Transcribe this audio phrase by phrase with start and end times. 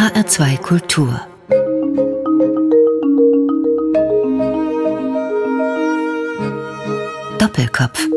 [0.00, 1.20] HR2 Kultur
[7.38, 8.08] Doppelkopf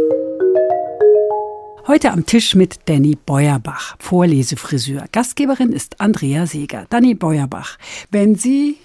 [1.85, 5.07] Heute am Tisch mit Danny Beuerbach, Vorlesefriseur.
[5.11, 6.85] Gastgeberin ist Andrea Seeger.
[6.89, 7.77] Danny Beuerbach,
[8.11, 8.77] wenn Sie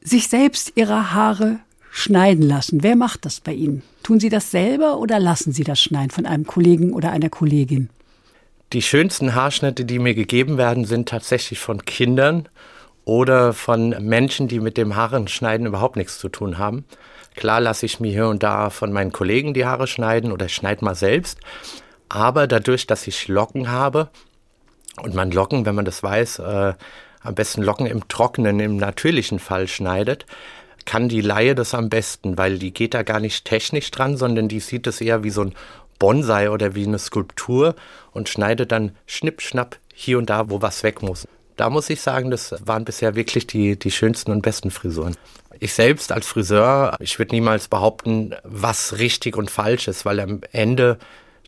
[0.00, 1.58] sich selbst Ihre Haare
[1.90, 3.82] schneiden lassen, wer macht das bei Ihnen?
[4.04, 7.90] Tun Sie das selber oder lassen Sie das schneiden von einem Kollegen oder einer Kollegin?
[8.72, 12.48] Die schönsten Haarschnitte, die mir gegeben werden, sind tatsächlich von Kindern
[13.04, 16.84] oder von Menschen, die mit dem Haarenschneiden überhaupt nichts zu tun haben.
[17.36, 20.54] Klar lasse ich mir hier und da von meinen Kollegen die Haare schneiden oder ich
[20.54, 21.38] schneide mal selbst.
[22.08, 24.08] Aber dadurch, dass ich Locken habe
[25.02, 26.74] und man Locken, wenn man das weiß, äh,
[27.22, 30.26] am besten Locken im Trockenen, im natürlichen Fall schneidet,
[30.84, 34.48] kann die Laie das am besten, weil die geht da gar nicht technisch dran, sondern
[34.48, 35.54] die sieht es eher wie so ein
[35.98, 37.74] Bonsai oder wie eine Skulptur
[38.12, 41.26] und schneidet dann schnipp, schnapp hier und da, wo was weg muss.
[41.56, 45.16] Da muss ich sagen, das waren bisher wirklich die, die schönsten und besten Frisuren.
[45.60, 50.40] Ich selbst als Friseur, ich würde niemals behaupten, was richtig und falsch ist, weil am
[50.50, 50.98] Ende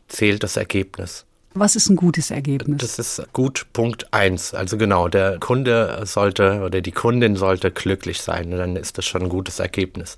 [0.07, 1.25] zählt das Ergebnis.
[1.53, 2.77] Was ist ein gutes Ergebnis?
[2.77, 4.53] Das ist gut Punkt eins.
[4.53, 8.51] Also genau, der Kunde sollte oder die Kundin sollte glücklich sein.
[8.51, 10.15] Dann ist das schon ein gutes Ergebnis.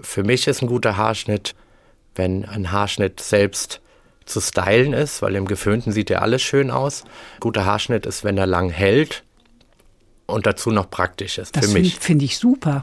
[0.00, 1.54] Für mich ist ein guter Haarschnitt,
[2.14, 3.80] wenn ein Haarschnitt selbst
[4.24, 7.04] zu stylen ist, weil im Geföhnten sieht ja alles schön aus.
[7.40, 9.22] Guter Haarschnitt ist, wenn er lang hält
[10.26, 11.56] und dazu noch praktisch ist.
[11.56, 11.98] Das für mich.
[11.98, 12.82] finde ich super.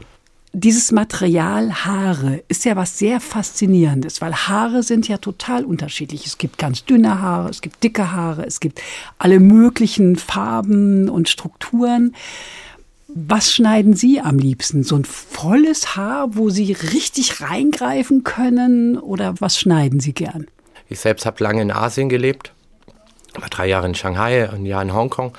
[0.54, 6.26] Dieses Material Haare ist ja was sehr Faszinierendes, weil Haare sind ja total unterschiedlich.
[6.26, 8.82] Es gibt ganz dünne Haare, es gibt dicke Haare, es gibt
[9.16, 12.14] alle möglichen Farben und Strukturen.
[13.14, 14.84] Was schneiden Sie am liebsten?
[14.84, 18.98] So ein volles Haar, wo Sie richtig reingreifen können?
[18.98, 20.46] Oder was schneiden Sie gern?
[20.88, 22.52] Ich selbst habe lange in Asien gelebt,
[23.38, 25.32] war drei Jahre in Shanghai, ein Jahr in Hongkong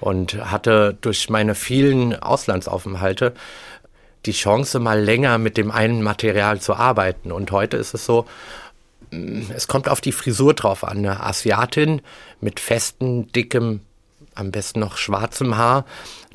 [0.00, 3.32] und hatte durch meine vielen Auslandsaufenthalte
[4.26, 7.32] die Chance, mal länger mit dem einen Material zu arbeiten.
[7.32, 8.26] Und heute ist es so,
[9.54, 10.98] es kommt auf die Frisur drauf an.
[10.98, 12.02] Eine Asiatin
[12.40, 13.80] mit festem, dickem,
[14.34, 15.84] am besten noch schwarzem Haar,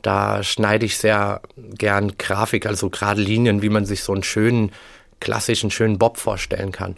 [0.01, 4.71] da schneide ich sehr gern Grafik, also gerade Linien, wie man sich so einen schönen,
[5.19, 6.95] klassischen, schönen Bob vorstellen kann.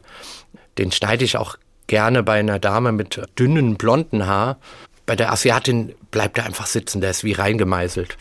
[0.78, 1.58] Den schneide ich auch
[1.88, 4.58] gerne bei einer Dame mit dünnen, blonden Haar.
[5.06, 8.18] Bei der Asiatin bleibt er einfach sitzen, der ist wie reingemeißelt.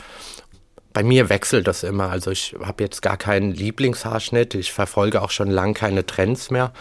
[0.92, 2.10] Bei mir wechselt das immer.
[2.10, 4.54] Also ich habe jetzt gar keinen Lieblingshaarschnitt.
[4.56, 6.72] Ich verfolge auch schon lang keine Trends mehr.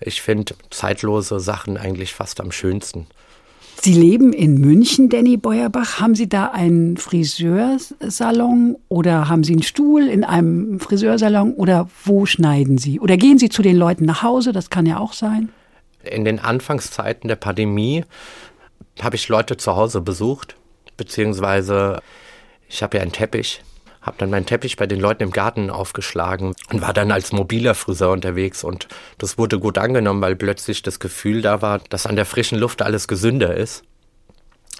[0.00, 3.06] Ich finde zeitlose Sachen eigentlich fast am schönsten.
[3.82, 6.00] Sie leben in München, Danny Beuerbach.
[6.00, 12.26] Haben Sie da einen Friseursalon oder haben Sie einen Stuhl in einem Friseursalon oder wo
[12.26, 12.98] schneiden Sie?
[12.98, 14.52] Oder gehen Sie zu den Leuten nach Hause?
[14.52, 15.50] Das kann ja auch sein.
[16.02, 18.04] In den Anfangszeiten der Pandemie
[19.00, 20.56] habe ich Leute zu Hause besucht,
[20.96, 22.00] beziehungsweise
[22.68, 23.62] ich habe ja einen Teppich,
[24.06, 27.74] habe dann meinen Teppich bei den Leuten im Garten aufgeschlagen und war dann als mobiler
[27.74, 28.86] Friseur unterwegs und
[29.18, 32.82] das wurde gut angenommen, weil plötzlich das Gefühl da war, dass an der frischen Luft
[32.82, 33.82] alles gesünder ist.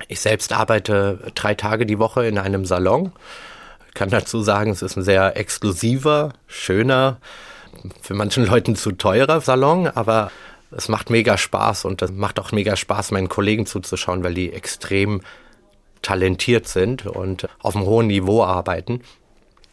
[0.09, 3.13] Ich selbst arbeite drei Tage die Woche in einem Salon.
[3.89, 7.17] Ich kann dazu sagen, es ist ein sehr exklusiver, schöner,
[8.01, 10.31] für manchen Leuten zu teurer Salon, aber
[10.71, 14.53] es macht mega Spaß und es macht auch mega Spaß, meinen Kollegen zuzuschauen, weil die
[14.53, 15.23] extrem
[16.07, 19.01] talentiert sind und auf einem hohen Niveau arbeiten.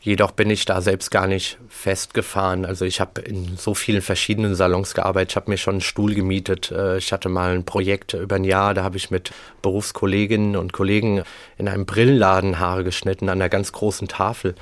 [0.02, 2.66] Jedoch bin ich da selbst gar nicht festgefahren.
[2.66, 5.32] Also ich habe in so vielen verschiedenen Salons gearbeitet.
[5.32, 6.72] Ich habe mir schon einen Stuhl gemietet.
[6.72, 10.74] Äh, ich hatte mal ein Projekt über ein Jahr, da habe ich mit Berufskolleginnen und
[10.74, 11.24] Kollegen
[11.60, 14.56] in einem Brillenladen Haare geschnitten an einer ganz großen Tafel.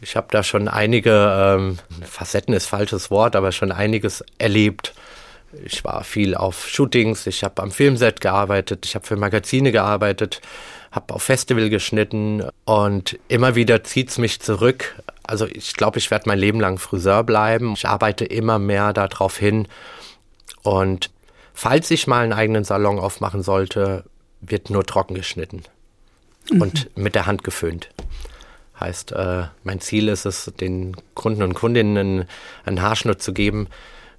[0.00, 4.92] Ich habe da schon einige, ähm, Facetten ist falsches Wort, aber schon einiges erlebt.
[5.64, 10.40] Ich war viel auf Shootings, ich habe am Filmset gearbeitet, ich habe für Magazine gearbeitet,
[10.94, 15.02] habe auf Festival geschnitten und immer wieder zieht es mich zurück.
[15.24, 17.72] Also ich glaube, ich werde mein Leben lang Friseur bleiben.
[17.72, 19.66] Ich arbeite immer mehr darauf hin.
[20.62, 21.10] Und
[21.52, 24.04] falls ich mal einen eigenen Salon aufmachen sollte,
[24.40, 25.64] wird nur trocken geschnitten
[26.52, 26.62] mhm.
[26.62, 27.90] und mit der Hand geföhnt.
[28.78, 32.26] Heißt, äh, mein Ziel ist es, den Kunden und Kundinnen
[32.64, 33.66] einen Haarschnitt zu geben,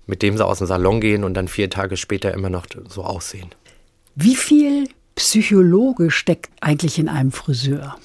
[0.08, 3.04] mit dem sie aus dem Salon gehen und dann vier Tage später immer noch so
[3.04, 3.50] aussehen.
[4.16, 7.98] Wie viel Psychologe steckt eigentlich in einem Friseur?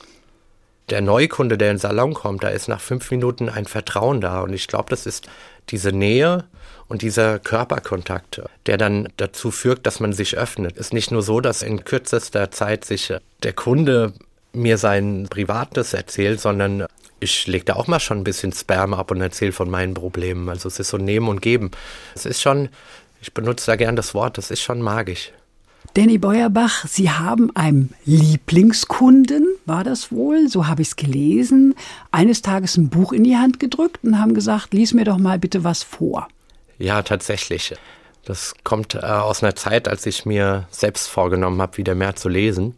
[0.91, 4.41] Der Neukunde, der in den Salon kommt, da ist nach fünf Minuten ein Vertrauen da.
[4.41, 5.29] Und ich glaube, das ist
[5.69, 6.45] diese Nähe
[6.89, 10.73] und dieser Körperkontakt, der dann dazu führt, dass man sich öffnet.
[10.75, 13.13] Es ist nicht nur so, dass in kürzester Zeit sich
[13.45, 14.13] der Kunde
[14.53, 16.87] mir sein Privates erzählt, sondern
[17.21, 20.49] ich lege da auch mal schon ein bisschen Sperma ab und erzähle von meinen Problemen.
[20.49, 21.71] Also es ist so Nehmen und Geben.
[22.15, 22.69] Es ist schon,
[23.21, 25.33] ich benutze da gern das Wort, das ist schon magisch.
[25.95, 31.75] Danny Beuerbach, Sie haben einem Lieblingskunden, war das wohl, so habe ich es gelesen,
[32.13, 35.41] eines Tages ein Buch in die Hand gedrückt und haben gesagt, lies mir doch mal
[35.41, 36.29] bitte was vor.
[36.79, 37.75] Ja, tatsächlich.
[38.25, 42.29] Das kommt äh, aus einer Zeit, als ich mir selbst vorgenommen habe, wieder mehr zu
[42.29, 42.77] lesen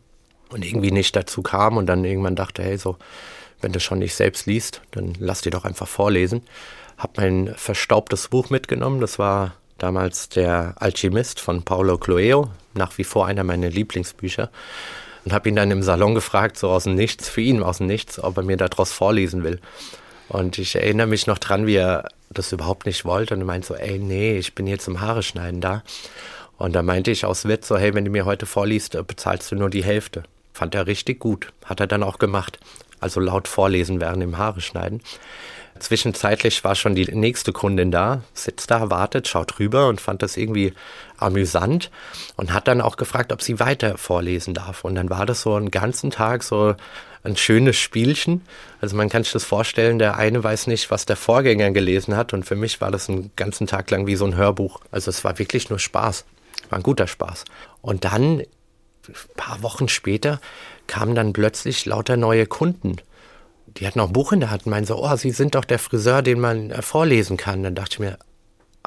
[0.49, 2.97] und irgendwie nicht dazu kam und dann irgendwann dachte, hey, so,
[3.61, 6.43] wenn du schon nicht selbst liest, dann lass dir doch einfach vorlesen.
[6.97, 13.05] Hab mein verstaubtes Buch mitgenommen, das war damals der Alchemist von Paulo Coelho, nach wie
[13.05, 14.51] vor einer meiner Lieblingsbücher
[15.25, 17.87] und habe ihn dann im Salon gefragt, so aus dem Nichts, für ihn aus dem
[17.87, 19.61] Nichts, ob er mir daraus vorlesen will.
[20.29, 23.69] Und ich erinnere mich noch dran, wie er das überhaupt nicht wollte und er meinte
[23.69, 25.83] so, ey, nee, ich bin hier zum Haare schneiden da.
[26.59, 29.57] Und da meinte ich aus Witz so, hey, wenn du mir heute vorliest, bezahlst du
[29.57, 30.23] nur die Hälfte.
[30.53, 32.59] Fand er richtig gut, hat er dann auch gemacht.
[33.01, 35.01] Also laut vorlesen während dem Haare schneiden.
[35.79, 40.37] Zwischenzeitlich war schon die nächste Kundin da, sitzt da, wartet, schaut rüber und fand das
[40.37, 40.75] irgendwie
[41.17, 41.91] amüsant
[42.37, 44.85] und hat dann auch gefragt, ob sie weiter vorlesen darf.
[44.85, 46.75] Und dann war das so einen ganzen Tag so
[47.25, 48.43] ein schönes Spielchen.
[48.81, 52.33] Also man kann sich das vorstellen, der eine weiß nicht, was der Vorgänger gelesen hat
[52.33, 54.81] und für mich war das einen ganzen Tag lang wie so ein Hörbuch.
[54.91, 56.25] Also es war wirklich nur Spaß,
[56.69, 57.45] war ein guter Spaß.
[57.81, 58.47] Und dann, ein
[59.37, 60.41] paar Wochen später,
[60.87, 62.97] kamen dann plötzlich lauter neue Kunden
[63.77, 65.65] die hatten auch ein Buch in der Hand und meinen so, oh, Sie sind doch
[65.65, 67.63] der Friseur, den man äh, vorlesen kann.
[67.63, 68.19] Dann dachte ich mir,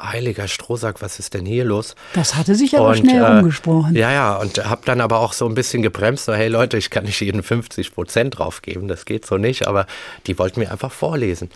[0.00, 1.94] heiliger Strohsack, was ist denn hier los?
[2.14, 3.94] Das hatte sich aber und, schnell äh, umgesprochen.
[3.94, 6.90] Ja, ja, und habe dann aber auch so ein bisschen gebremst, so, hey Leute, ich
[6.90, 9.86] kann nicht jeden 50 Prozent draufgeben, das geht so nicht, aber
[10.26, 11.50] die wollten mir einfach vorlesen.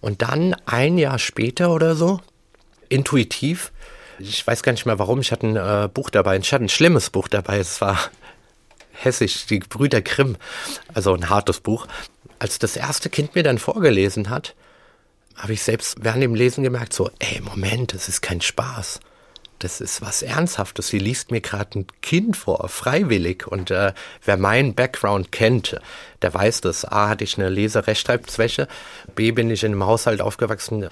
[0.00, 2.20] Und dann ein Jahr später oder so,
[2.88, 3.72] intuitiv,
[4.18, 6.68] ich weiß gar nicht mehr warum, ich hatte ein äh, Buch dabei, ich hatte ein
[6.68, 7.98] schlimmes Buch dabei, es war
[8.92, 10.36] hessisch, die Brüder Grimm,
[10.92, 11.86] also ein hartes Buch
[12.38, 14.54] als das erste Kind mir dann vorgelesen hat,
[15.36, 19.00] habe ich selbst während dem Lesen gemerkt, so, ey, Moment, das ist kein Spaß.
[19.58, 20.88] Das ist was Ernsthaftes.
[20.88, 23.46] Sie liest mir gerade ein Kind vor, freiwillig.
[23.46, 23.94] Und äh,
[24.24, 25.80] wer meinen Background kennt,
[26.20, 26.84] der weiß das.
[26.84, 28.68] A, hatte ich eine Leserechtschreibzwäche.
[29.14, 30.88] B, bin ich in einem Haushalt aufgewachsen.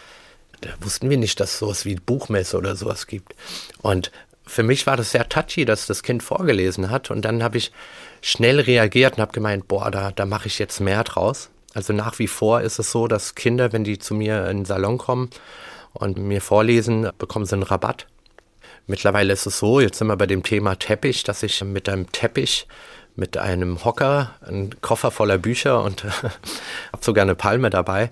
[0.62, 3.34] Da wussten wir nicht, dass es sowas wie Buchmesse oder sowas gibt.
[3.82, 4.10] Und
[4.46, 7.10] für mich war das sehr touchy, dass das Kind vorgelesen hat.
[7.10, 7.70] Und dann habe ich
[8.24, 11.50] schnell reagiert und habe gemeint, boah, da, da mache ich jetzt mehr draus.
[11.74, 14.64] Also nach wie vor ist es so, dass Kinder, wenn die zu mir in den
[14.64, 15.28] Salon kommen
[15.92, 18.06] und mir vorlesen, bekommen sie einen Rabatt.
[18.86, 22.10] Mittlerweile ist es so, jetzt sind wir bei dem Thema Teppich, dass ich mit einem
[22.12, 22.66] Teppich,
[23.14, 26.04] mit einem Hocker, einen Koffer voller Bücher und
[26.92, 28.10] habe sogar eine Palme dabei,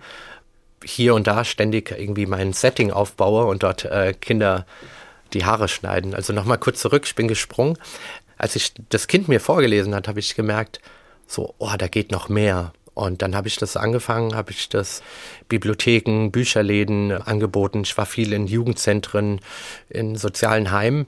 [0.84, 4.66] hier und da ständig irgendwie mein Setting aufbaue und dort äh, Kinder
[5.32, 6.14] die Haare schneiden.
[6.14, 7.78] Also nochmal kurz zurück, ich bin gesprungen
[8.42, 10.80] als ich das Kind mir vorgelesen hat, habe ich gemerkt,
[11.28, 12.72] so, oh, da geht noch mehr.
[12.92, 15.00] Und dann habe ich das angefangen, habe ich das
[15.48, 17.82] Bibliotheken, Bücherläden angeboten.
[17.84, 19.40] Ich war viel in Jugendzentren,
[19.88, 21.06] in sozialen Heimen.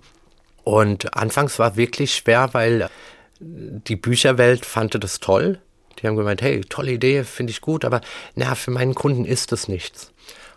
[0.62, 2.88] Und anfangs war wirklich schwer, weil
[3.40, 5.58] die Bücherwelt fand das toll.
[5.98, 8.00] Die haben gemeint, hey, tolle Idee, finde ich gut, aber
[8.36, 10.12] na, für meinen Kunden ist das nichts.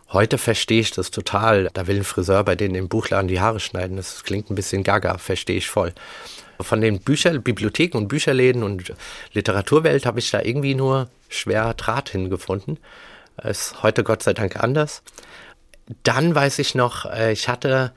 [0.10, 1.70] Heute verstehe ich das total.
[1.74, 3.98] Da will ein Friseur bei denen im Buchladen die Haare schneiden.
[3.98, 5.94] Das klingt ein bisschen gaga, verstehe ich voll.
[6.60, 8.94] Von den Bücher, Bibliotheken und Bücherläden und
[9.34, 12.80] Literaturwelt habe ich da irgendwie nur schwer Draht hingefunden.
[13.44, 15.04] Ist heute Gott sei Dank anders.
[16.04, 17.94] Dann weiß ich noch, äh, ich hatte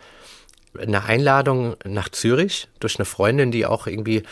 [0.79, 4.23] eine Einladung nach Zürich durch eine Freundin, die auch irgendwie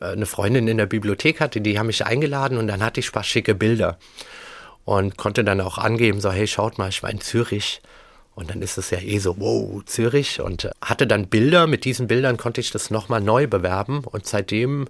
[0.00, 3.10] äh, eine Freundin in der Bibliothek hatte, die haben mich eingeladen und dann hatte ich
[3.10, 3.98] ein paar schicke Bilder
[4.84, 7.82] und konnte dann auch angeben, so hey, schaut mal, ich war in Zürich
[8.36, 10.42] und dann ist es ja eh so, wow, Zürich.
[10.42, 11.66] Und äh, hatte dann Bilder.
[11.66, 14.04] Mit diesen Bildern konnte ich das nochmal neu bewerben.
[14.04, 14.88] Und seitdem,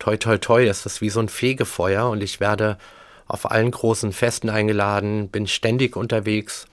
[0.00, 2.10] toi, toi, toi, ist das wie so ein Fegefeuer.
[2.10, 2.76] Und ich werde
[3.28, 6.66] auf allen großen Festen eingeladen, bin ständig unterwegs,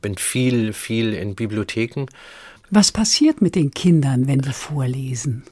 [0.00, 2.06] bin viel, viel in Bibliotheken.
[2.70, 5.42] Was passiert mit den Kindern, wenn die vorlesen?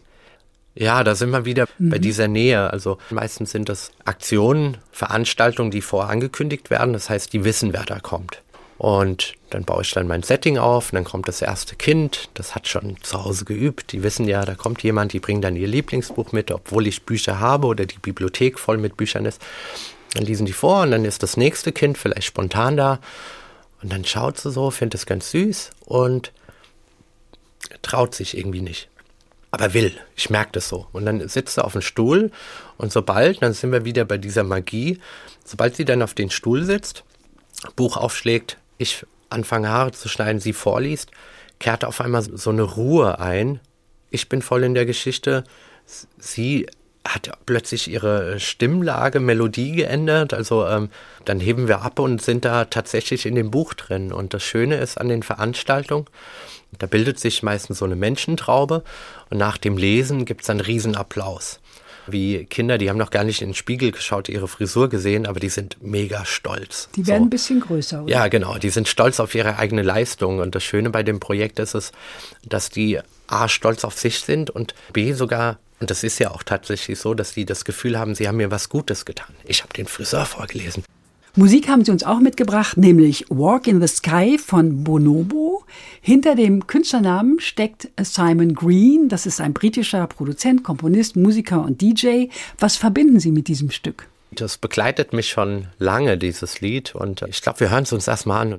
[0.76, 1.90] Ja, da sind wir wieder mhm.
[1.90, 2.72] bei dieser Nähe.
[2.72, 6.92] Also meistens sind das Aktionen, Veranstaltungen, die vorangekündigt werden.
[6.92, 8.40] Das heißt, die wissen, wer da kommt.
[8.80, 12.54] Und dann baue ich dann mein Setting auf, und dann kommt das erste Kind, das
[12.54, 13.92] hat schon zu Hause geübt.
[13.92, 17.40] Die wissen ja, da kommt jemand, die bringen dann ihr Lieblingsbuch mit, obwohl ich Bücher
[17.40, 19.42] habe oder die Bibliothek voll mit Büchern ist.
[20.14, 23.00] Dann lesen die vor und dann ist das nächste Kind vielleicht spontan da.
[23.82, 26.32] Und dann schaut sie so, findet es ganz süß und
[27.82, 28.88] traut sich irgendwie nicht.
[29.50, 30.86] Aber will, ich merke das so.
[30.92, 32.30] Und dann sitzt sie auf dem Stuhl
[32.78, 35.00] und sobald, dann sind wir wieder bei dieser Magie,
[35.44, 37.04] sobald sie dann auf den Stuhl sitzt,
[37.76, 41.10] Buch aufschlägt, ich anfange Haare zu schneiden, sie vorliest,
[41.58, 43.60] kehrt auf einmal so eine Ruhe ein.
[44.10, 45.44] Ich bin voll in der Geschichte.
[46.18, 46.66] Sie
[47.06, 50.34] hat plötzlich ihre Stimmlage, Melodie geändert.
[50.34, 50.90] Also ähm,
[51.24, 54.12] dann heben wir ab und sind da tatsächlich in dem Buch drin.
[54.12, 56.06] Und das Schöne ist an den Veranstaltungen,
[56.78, 58.84] da bildet sich meistens so eine Menschentraube
[59.28, 61.59] und nach dem Lesen gibt es einen Riesenapplaus.
[62.06, 65.40] Wie Kinder, die haben noch gar nicht in den Spiegel geschaut, ihre Frisur gesehen, aber
[65.40, 66.88] die sind mega stolz.
[66.96, 67.26] Die werden so.
[67.26, 68.02] ein bisschen größer.
[68.02, 68.10] Oder?
[68.10, 68.58] Ja, genau.
[68.58, 70.38] Die sind stolz auf ihre eigene Leistung.
[70.38, 71.92] Und das Schöne bei dem Projekt ist es,
[72.44, 76.42] dass die A, stolz auf sich sind und B, sogar und das ist ja auch
[76.42, 79.34] tatsächlich so, dass die das Gefühl haben, sie haben mir was Gutes getan.
[79.44, 80.84] Ich habe den Friseur vorgelesen.
[81.36, 85.64] Musik haben sie uns auch mitgebracht, nämlich Walk in the Sky von Bonobo.
[86.00, 89.08] Hinter dem Künstlernamen steckt Simon Green.
[89.08, 92.26] Das ist ein britischer Produzent, Komponist, Musiker und DJ.
[92.58, 94.08] Was verbinden Sie mit diesem Stück?
[94.32, 96.96] Das begleitet mich schon lange, dieses Lied.
[96.96, 98.58] Und ich glaube, wir hören es uns erstmal an.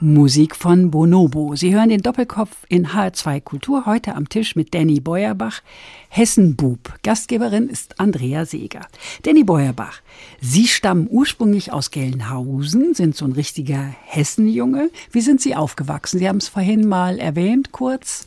[0.00, 1.54] Musik von Bonobo.
[1.54, 5.60] Sie hören den Doppelkopf in HR2 Kultur heute am Tisch mit Danny Beuerbach,
[6.08, 6.94] Hessenbub.
[7.04, 8.86] Gastgeberin ist Andrea Seeger.
[9.22, 10.00] Danny Beuerbach,
[10.40, 14.90] Sie stammen ursprünglich aus Gelnhausen, sind so ein richtiger Hessenjunge.
[15.12, 16.18] Wie sind Sie aufgewachsen?
[16.18, 18.26] Sie haben es vorhin mal erwähnt, kurz.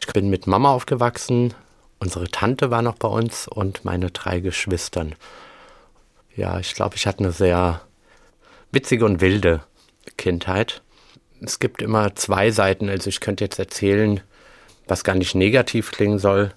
[0.00, 1.54] Ich bin mit Mama aufgewachsen.
[2.00, 5.14] Unsere Tante war noch bei uns und meine drei Geschwistern.
[6.34, 7.80] Ja, ich glaube, ich hatte eine sehr
[8.72, 9.62] witzige und wilde
[10.16, 10.82] Kindheit
[11.40, 12.88] es gibt immer zwei Seiten.
[12.88, 14.20] Also ich könnte jetzt erzählen,
[14.86, 16.52] was gar nicht negativ klingen soll,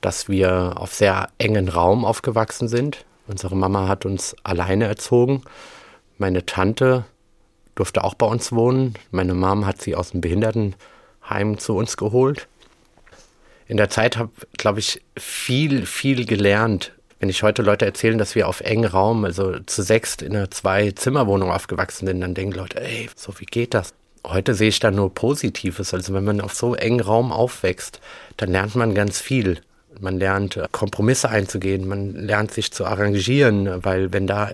[0.00, 3.04] dass wir auf sehr engen Raum aufgewachsen sind.
[3.26, 5.42] Unsere Mama hat uns alleine erzogen.
[6.18, 7.04] Meine Tante
[7.74, 8.94] durfte auch bei uns wohnen.
[9.10, 12.48] Meine Mom hat sie aus dem Behindertenheim zu uns geholt.
[13.66, 16.92] In der Zeit habe, glaube ich, viel, viel gelernt.
[17.20, 20.50] Wenn ich heute Leute erzählen, dass wir auf engen Raum, also zu sechst in einer
[20.50, 23.94] Zwei-Zimmer-Wohnung aufgewachsen sind, dann denken Leute, ey, so wie geht das?
[24.26, 25.92] Heute sehe ich da nur Positives.
[25.94, 28.00] Also wenn man auf so engen Raum aufwächst,
[28.36, 29.60] dann lernt man ganz viel.
[30.00, 34.52] Man lernt äh, Kompromisse einzugehen, man lernt sich zu arrangieren, weil wenn da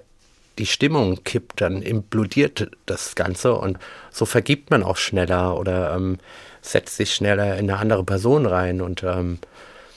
[0.58, 3.78] die Stimmung kippt, dann implodiert das Ganze und
[4.10, 6.18] so vergibt man auch schneller oder ähm,
[6.60, 8.80] setzt sich schneller in eine andere Person rein.
[8.80, 9.38] Und ähm,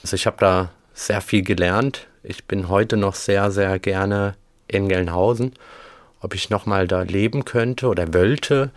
[0.03, 2.07] also ich habe da sehr viel gelernt.
[2.23, 4.35] Ich bin heute noch sehr, sehr gerne
[4.67, 5.53] in Gelnhausen.
[6.19, 8.69] Ob ich nochmal da leben könnte oder wollte,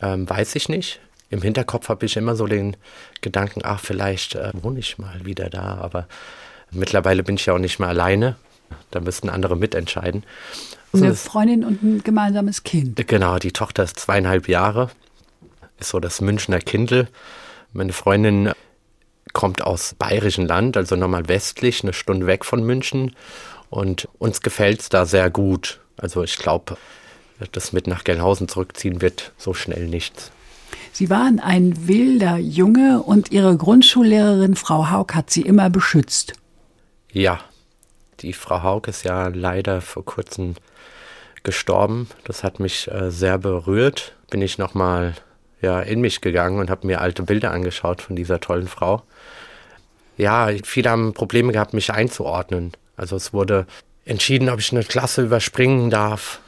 [0.00, 1.00] ähm, weiß ich nicht.
[1.30, 2.76] Im Hinterkopf habe ich immer so den
[3.20, 6.08] Gedanken, ach, vielleicht äh, wohne ich mal wieder da, aber
[6.72, 8.36] mittlerweile bin ich ja auch nicht mehr alleine.
[8.90, 10.24] Da müssten andere mitentscheiden.
[10.92, 13.06] Also Eine Freundin und ein gemeinsames Kind.
[13.06, 14.90] Genau, die Tochter ist zweieinhalb Jahre,
[15.78, 17.08] ist so das Münchner Kindl.
[17.72, 18.52] Meine Freundin
[19.32, 23.14] kommt aus bayerischen Land, also nochmal westlich, eine Stunde weg von München.
[23.68, 25.80] Und uns gefällt es da sehr gut.
[25.96, 26.76] Also ich glaube,
[27.52, 30.30] das mit nach Gelnhausen zurückziehen wird so schnell nichts.
[30.92, 36.34] Sie waren ein wilder Junge und Ihre Grundschullehrerin Frau Haug hat Sie immer beschützt.
[37.12, 37.40] Ja,
[38.20, 40.54] die Frau Haug ist ja leider vor kurzem
[41.42, 42.08] gestorben.
[42.24, 44.14] Das hat mich äh, sehr berührt.
[44.30, 45.14] Bin ich nochmal
[45.62, 49.02] ja, in mich gegangen und habe mir alte Bilder angeschaut von dieser tollen Frau.
[50.16, 52.72] Ja, viele haben Probleme gehabt, mich einzuordnen.
[52.96, 53.66] Also es wurde
[54.04, 56.40] entschieden, ob ich eine Klasse überspringen darf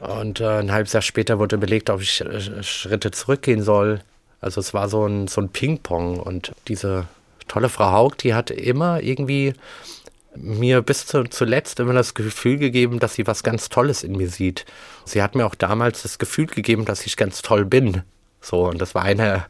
[0.00, 4.00] und äh, ein halbes Jahr später wurde überlegt, ob ich äh, Schritte zurückgehen soll.
[4.40, 6.18] Also es war so ein, so ein Ping-Pong.
[6.18, 7.06] Und diese
[7.48, 9.52] tolle Frau Haug, die hat immer irgendwie
[10.36, 14.28] mir bis zu, zuletzt immer das Gefühl gegeben, dass sie was ganz Tolles in mir
[14.28, 14.64] sieht.
[15.04, 18.02] Sie hat mir auch damals das Gefühl gegeben, dass ich ganz toll bin.
[18.40, 19.46] So, und das war einer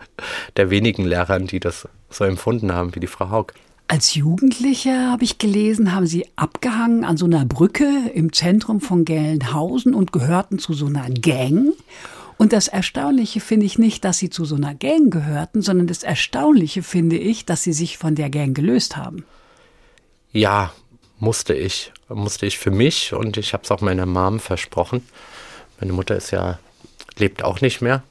[0.57, 3.53] der wenigen Lehrer, die das so empfunden haben wie die Frau Haug.
[3.91, 9.05] Als Jugendliche habe ich gelesen, haben Sie abgehangen an so einer Brücke im Zentrum von
[9.05, 11.73] Gelnhausen und gehörten zu so einer Gang.
[12.39, 16.05] Und das Erstaunliche finde ich nicht, dass Sie zu so einer Gang gehörten, sondern das
[16.05, 19.25] Erstaunliche finde ich, dass Sie sich von der Gang gelöst haben.
[20.31, 20.73] Ja,
[21.19, 21.93] musste ich.
[22.09, 25.05] Musste ich für mich und ich habe es auch meiner Mom versprochen.
[25.81, 26.61] Meine Mutter ist ja,
[27.19, 28.05] lebt auch nicht mehr.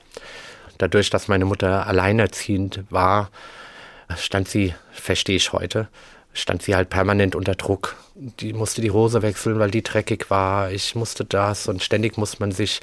[0.78, 3.30] Dadurch, dass meine Mutter alleinerziehend war,
[4.18, 5.88] stand sie, verstehe ich heute,
[6.34, 7.96] stand sie halt permanent unter Druck.
[8.16, 10.72] Die musste die Hose wechseln, weil die dreckig war.
[10.72, 12.82] Ich musste das und ständig muss man sich.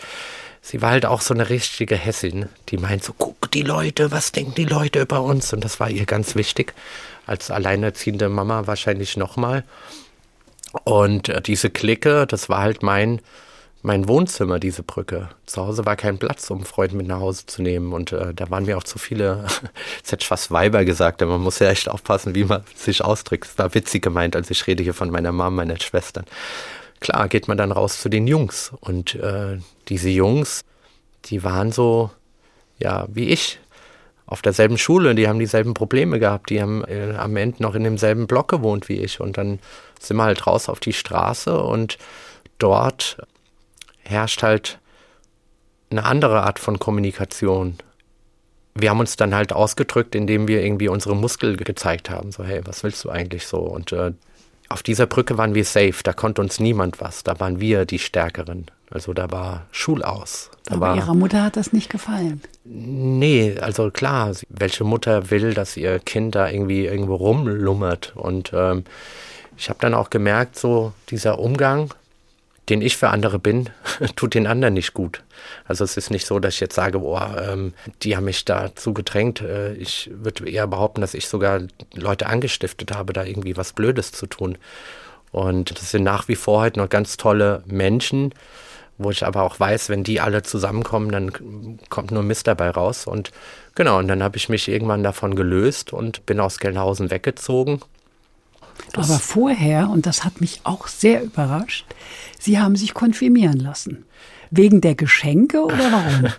[0.62, 4.32] Sie war halt auch so eine richtige Hessin, die meint so, guck die Leute, was
[4.32, 5.52] denken die Leute über uns?
[5.52, 6.74] Und das war ihr ganz wichtig.
[7.26, 9.64] Als alleinerziehende Mama wahrscheinlich nochmal.
[10.84, 13.20] Und äh, diese Clique, das war halt mein
[13.86, 15.28] mein Wohnzimmer, diese Brücke.
[15.46, 17.92] Zu Hause war kein Platz, um Freunde mit nach Hause zu nehmen.
[17.92, 19.46] Und äh, da waren mir auch zu viele,
[19.96, 23.04] jetzt hätte ich fast Weiber gesagt, aber man muss ja echt aufpassen, wie man sich
[23.04, 23.46] ausdrückt.
[23.46, 26.24] Es war witzig gemeint, als ich rede hier von meiner Mama, meinen Schwestern.
[26.98, 28.72] Klar, geht man dann raus zu den Jungs.
[28.80, 30.64] Und äh, diese Jungs,
[31.26, 32.10] die waren so,
[32.80, 33.60] ja, wie ich,
[34.26, 37.84] auf derselben Schule, die haben dieselben Probleme gehabt, die haben äh, am Ende noch in
[37.84, 39.20] demselben Block gewohnt wie ich.
[39.20, 39.60] Und dann
[40.00, 41.98] sind wir halt raus auf die Straße und
[42.58, 43.18] dort
[44.08, 44.78] herrscht halt
[45.90, 47.76] eine andere Art von Kommunikation.
[48.74, 52.32] Wir haben uns dann halt ausgedrückt, indem wir irgendwie unsere Muskel gezeigt haben.
[52.32, 53.58] So, hey, was willst du eigentlich so?
[53.58, 54.12] Und äh,
[54.68, 57.22] auf dieser Brücke waren wir safe, da konnte uns niemand was.
[57.22, 58.66] Da waren wir die Stärkeren.
[58.90, 60.50] Also da war Schulaus.
[60.64, 62.42] Da Aber war, Ihrer Mutter hat das nicht gefallen.
[62.64, 68.14] Nee, also klar, welche Mutter will, dass ihr Kind da irgendwie irgendwo rumlummert?
[68.16, 68.84] Und ähm,
[69.56, 71.94] ich habe dann auch gemerkt, so dieser Umgang
[72.68, 73.70] den ich für andere bin,
[74.16, 75.22] tut den anderen nicht gut.
[75.66, 78.92] Also es ist nicht so, dass ich jetzt sage, boah, ähm, die haben mich dazu
[78.92, 79.40] gedrängt.
[79.40, 81.60] Äh, ich würde eher behaupten, dass ich sogar
[81.94, 84.58] Leute angestiftet habe, da irgendwie was Blödes zu tun.
[85.32, 88.32] Und das sind nach wie vor halt noch ganz tolle Menschen.
[88.98, 93.06] wo ich aber auch weiß, wenn die alle zusammenkommen, dann kommt nur Mist dabei raus.
[93.06, 93.30] Und
[93.74, 97.80] genau, und dann habe ich mich irgendwann davon gelöst und bin aus Gelnhausen weggezogen.
[98.92, 101.86] Das aber vorher, und das hat mich auch sehr überrascht,
[102.38, 104.04] Sie haben sich konfirmieren lassen.
[104.50, 106.32] Wegen der Geschenke oder warum?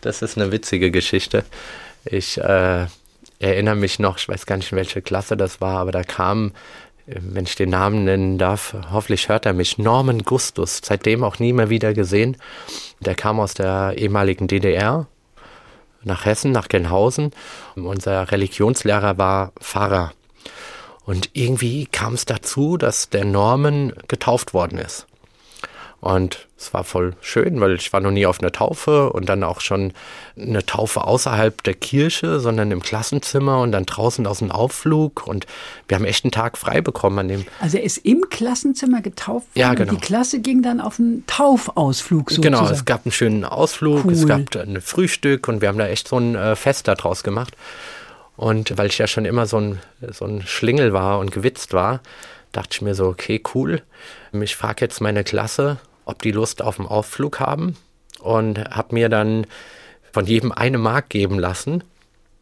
[0.00, 1.44] das ist eine witzige Geschichte.
[2.04, 2.86] Ich äh,
[3.38, 6.52] erinnere mich noch, ich weiß gar nicht, in welche Klasse das war, aber da kam
[7.06, 11.52] wenn ich den Namen nennen darf, hoffentlich hört er mich, Norman Gustus, seitdem auch nie
[11.52, 12.36] mehr wieder gesehen.
[13.00, 15.06] Der kam aus der ehemaligen DDR
[16.04, 17.32] nach Hessen, nach Genhausen.
[17.74, 20.12] Unser Religionslehrer war Pfarrer.
[21.04, 25.06] Und irgendwie kam es dazu, dass der Norman getauft worden ist.
[26.02, 29.44] Und es war voll schön, weil ich war noch nie auf einer Taufe und dann
[29.44, 29.92] auch schon
[30.36, 35.28] eine Taufe außerhalb der Kirche, sondern im Klassenzimmer und dann draußen aus dem Aufflug.
[35.28, 35.46] Und
[35.86, 37.44] wir haben echt einen Tag frei bekommen an dem.
[37.60, 39.92] Also er ist im Klassenzimmer getauft worden ja, genau.
[39.92, 42.56] und die Klasse ging dann auf einen Taufausflug sozusagen.
[42.56, 44.12] Genau, es gab einen schönen Ausflug, cool.
[44.12, 47.56] es gab ein Frühstück und wir haben da echt so ein äh, Fest daraus gemacht.
[48.36, 49.78] Und weil ich ja schon immer so ein,
[50.10, 52.00] so ein Schlingel war und gewitzt war,
[52.52, 53.82] dachte ich mir so, okay, cool.
[54.32, 57.76] Ich frage jetzt meine Klasse, ob die Lust auf einen Aufflug haben
[58.20, 59.46] und habe mir dann
[60.12, 61.84] von jedem eine Mark geben lassen.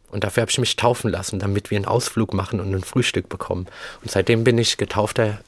[0.09, 3.29] Und dafür habe ich mich taufen lassen, damit wir einen Ausflug machen und ein Frühstück
[3.29, 3.67] bekommen.
[4.01, 5.39] Und seitdem bin ich getaufter,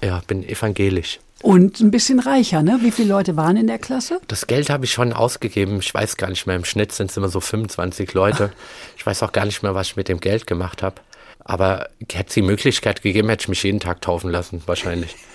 [0.00, 1.18] ja, bin evangelisch.
[1.42, 2.78] Und ein bisschen reicher, ne?
[2.82, 4.20] Wie viele Leute waren in der Klasse?
[4.28, 5.80] Das Geld habe ich schon ausgegeben.
[5.80, 6.54] Ich weiß gar nicht mehr.
[6.54, 8.52] Im Schnitt sind es immer so 25 Leute.
[8.96, 10.96] Ich weiß auch gar nicht mehr, was ich mit dem Geld gemacht habe.
[11.40, 15.16] Aber hätte es die Möglichkeit gegeben, hätte ich mich jeden Tag taufen lassen, wahrscheinlich.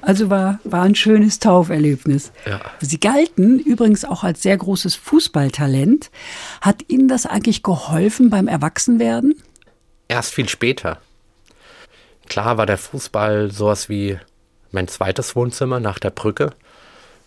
[0.00, 2.32] Also war, war ein schönes Tauferlebnis.
[2.44, 2.60] Ja.
[2.80, 6.10] Sie galten übrigens auch als sehr großes Fußballtalent.
[6.60, 9.40] Hat Ihnen das eigentlich geholfen beim Erwachsenwerden?
[10.08, 10.98] Erst viel später.
[12.28, 14.18] Klar war der Fußball sowas wie
[14.72, 16.52] mein zweites Wohnzimmer nach der Brücke.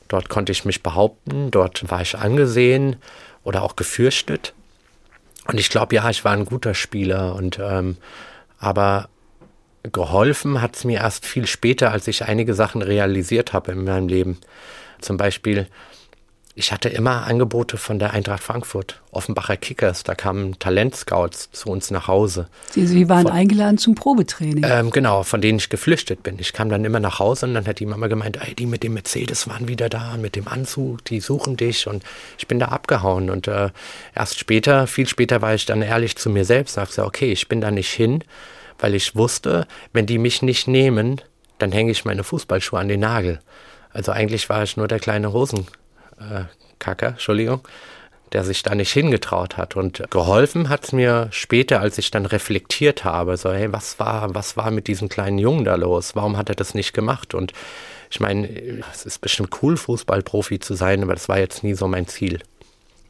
[0.07, 2.97] Dort konnte ich mich behaupten, dort war ich angesehen
[3.43, 4.53] oder auch gefürchtet.
[5.47, 7.97] Und ich glaube, ja, ich war ein guter Spieler und ähm,
[8.59, 9.09] aber
[9.91, 14.07] geholfen hat es mir erst viel später, als ich einige Sachen realisiert habe in meinem
[14.07, 14.39] Leben.
[15.01, 15.67] Zum Beispiel,
[16.55, 21.89] ich hatte immer Angebote von der Eintracht Frankfurt, Offenbacher Kickers, da kamen Talentscouts zu uns
[21.89, 22.47] nach Hause.
[22.69, 24.63] Sie, Sie waren von, eingeladen zum Probetraining.
[24.67, 26.37] Ähm, genau, von denen ich geflüchtet bin.
[26.37, 28.83] Ich kam dann immer nach Hause und dann hat die Mama gemeint, ey, die mit
[28.83, 32.03] dem Mercedes waren wieder da, mit dem Anzug, die suchen dich und
[32.37, 33.31] ich bin da abgehauen.
[33.31, 33.69] Und äh,
[34.13, 37.61] erst später, viel später war ich dann ehrlich zu mir selbst, sagte, okay, ich bin
[37.61, 38.23] da nicht hin,
[38.77, 41.19] weil ich wusste, wenn die mich nicht nehmen,
[41.57, 43.39] dann hänge ich meine Fußballschuhe an den Nagel.
[43.91, 45.82] Also eigentlich war ich nur der kleine Hosenkacker,
[46.31, 46.45] äh,
[46.85, 47.65] Entschuldigung,
[48.33, 49.75] der sich da nicht hingetraut hat.
[49.75, 54.35] Und geholfen hat es mir später, als ich dann reflektiert habe, so, hey, was war,
[54.35, 56.15] was war mit diesem kleinen Jungen da los?
[56.15, 57.33] Warum hat er das nicht gemacht?
[57.33, 57.53] Und
[58.09, 58.47] ich meine,
[58.91, 62.39] es ist bestimmt cool, Fußballprofi zu sein, aber das war jetzt nie so mein Ziel.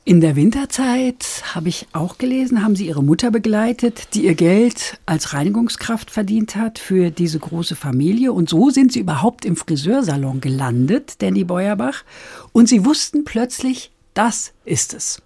[0.06, 5.00] In der Winterzeit habe ich auch gelesen, haben Sie Ihre Mutter begleitet, die ihr Geld
[5.06, 8.34] als Reinigungskraft verdient hat für diese große Familie.
[8.34, 12.04] Und so sind Sie überhaupt im Friseursalon gelandet, Danny Beuerbach.
[12.52, 15.22] Und Sie wussten plötzlich, das ist es.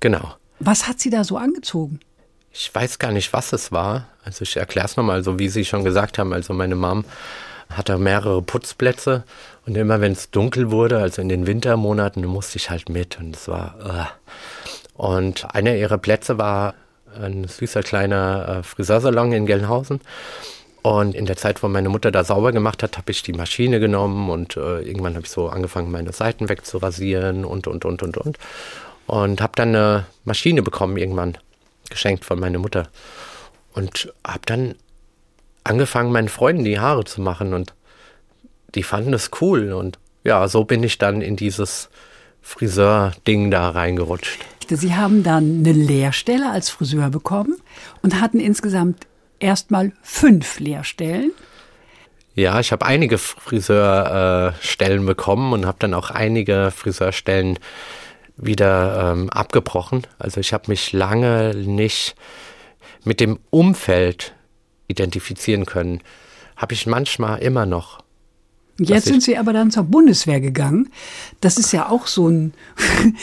[0.00, 0.34] Genau.
[0.58, 2.00] Was hat Sie da so angezogen?
[2.50, 4.08] Ich weiß gar nicht, was es war.
[4.24, 6.32] Also ich erkläre es nochmal, so wie Sie schon gesagt haben.
[6.32, 7.04] Also meine Mom
[7.76, 9.24] hatte mehrere Putzplätze
[9.66, 13.36] und immer wenn es dunkel wurde, also in den Wintermonaten, musste ich halt mit und
[13.36, 13.74] es war.
[13.84, 15.02] Uh.
[15.02, 16.74] Und einer ihrer Plätze war
[17.20, 20.00] ein süßer kleiner äh, Friseursalon in Gelnhausen.
[20.82, 23.78] Und in der Zeit, wo meine Mutter da sauber gemacht hat, habe ich die Maschine
[23.78, 28.16] genommen und äh, irgendwann habe ich so angefangen, meine Seiten wegzurasieren und, und, und, und,
[28.16, 28.38] und.
[29.06, 31.38] Und habe dann eine Maschine bekommen irgendwann,
[31.88, 32.88] geschenkt von meiner Mutter.
[33.74, 34.74] Und habe dann
[35.64, 37.74] angefangen, meinen Freunden die Haare zu machen und
[38.74, 41.88] die fanden es cool und ja, so bin ich dann in dieses
[42.42, 44.40] Friseur-Ding da reingerutscht.
[44.68, 47.56] Sie haben dann eine Lehrstelle als Friseur bekommen
[48.02, 49.06] und hatten insgesamt
[49.38, 51.32] erstmal fünf Lehrstellen.
[52.34, 57.58] Ja, ich habe einige Friseurstellen bekommen und habe dann auch einige Friseurstellen
[58.36, 60.06] wieder ähm, abgebrochen.
[60.18, 62.14] Also ich habe mich lange nicht
[63.04, 64.34] mit dem Umfeld
[64.92, 66.00] identifizieren können.
[66.56, 68.02] Habe ich manchmal immer noch.
[68.78, 70.90] Jetzt sind Sie aber dann zur Bundeswehr gegangen.
[71.40, 72.54] Das ist ja auch so ein,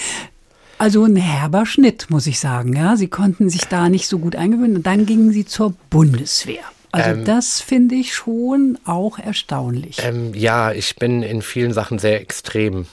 [0.78, 2.74] also ein herber Schnitt, muss ich sagen.
[2.76, 6.64] Ja, Sie konnten sich da nicht so gut eingewöhnen und dann gingen Sie zur Bundeswehr.
[6.92, 9.98] Also ähm, das finde ich schon auch erstaunlich.
[10.02, 12.88] Ähm, ja, ich bin in vielen Sachen sehr extrem.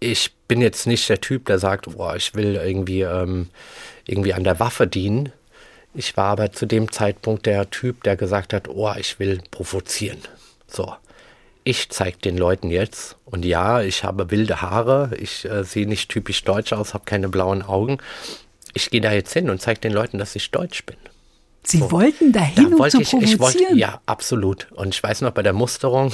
[0.00, 3.48] Ich bin jetzt nicht der Typ, der sagt, boah, ich will irgendwie, ähm,
[4.06, 5.32] irgendwie an der Waffe dienen.
[5.94, 10.18] Ich war aber zu dem Zeitpunkt der Typ, der gesagt hat, oh, ich will provozieren.
[10.66, 10.94] So.
[11.64, 13.16] ich zeige den Leuten jetzt.
[13.24, 17.28] Und ja, ich habe wilde Haare, ich äh, sehe nicht typisch deutsch aus, habe keine
[17.28, 17.98] blauen Augen.
[18.74, 20.96] Ich gehe da jetzt hin und zeige den Leuten, dass ich deutsch bin.
[21.64, 21.92] Sie so.
[21.92, 23.34] wollten dahin, da um zu ich, provozieren?
[23.34, 24.66] Ich wollte, ja, absolut.
[24.72, 26.12] Und ich weiß noch, bei der Musterung.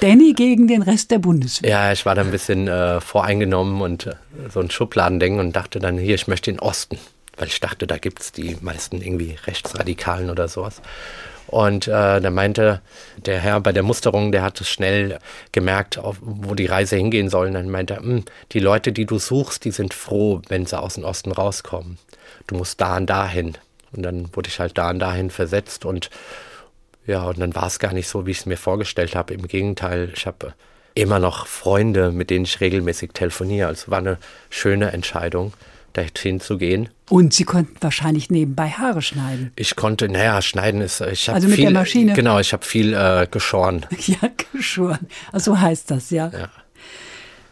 [0.00, 1.70] Danny gegen den Rest der Bundeswehr.
[1.70, 4.14] Ja, ich war da ein bisschen äh, voreingenommen und äh,
[4.52, 6.98] so ein Schubladendenken und dachte dann, hier, ich möchte den Osten.
[7.38, 10.82] Weil ich dachte, da gibt es die meisten irgendwie Rechtsradikalen oder sowas.
[11.46, 12.82] Und äh, da meinte
[13.16, 15.18] der Herr bei der Musterung, der hat es schnell
[15.50, 17.46] gemerkt, auf, wo die Reise hingehen soll.
[17.46, 20.78] Und dann meinte er, hm, die Leute, die du suchst, die sind froh, wenn sie
[20.78, 21.98] aus dem Osten rauskommen.
[22.46, 23.56] Du musst da und dahin.
[23.92, 26.10] Und dann wurde ich halt da und dahin versetzt und
[27.06, 29.32] ja, und dann war es gar nicht so, wie ich es mir vorgestellt habe.
[29.32, 30.52] Im Gegenteil, ich habe
[30.94, 33.68] immer noch Freunde, mit denen ich regelmäßig telefoniere.
[33.68, 34.18] Also war eine
[34.50, 35.54] schöne Entscheidung,
[36.04, 36.88] dahin zu gehen.
[37.08, 39.52] Und Sie konnten wahrscheinlich nebenbei Haare schneiden.
[39.56, 42.12] Ich konnte, naja, schneiden ist, ich habe Also mit viel, der Maschine?
[42.12, 43.86] Genau, ich habe viel äh, geschoren.
[44.06, 45.06] Ja, geschoren.
[45.32, 46.28] Also so heißt das, ja.
[46.28, 46.48] Ja.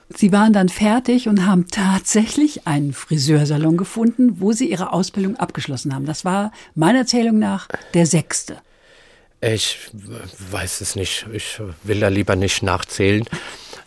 [0.08, 5.94] Sie waren dann fertig und haben tatsächlich einen Friseursalon gefunden, wo Sie Ihre Ausbildung abgeschlossen
[5.94, 6.06] haben.
[6.06, 8.58] Das war meiner Erzählung nach der sechste.
[9.40, 9.78] Ich
[10.50, 11.26] weiß es nicht.
[11.32, 13.24] Ich will da lieber nicht nachzählen.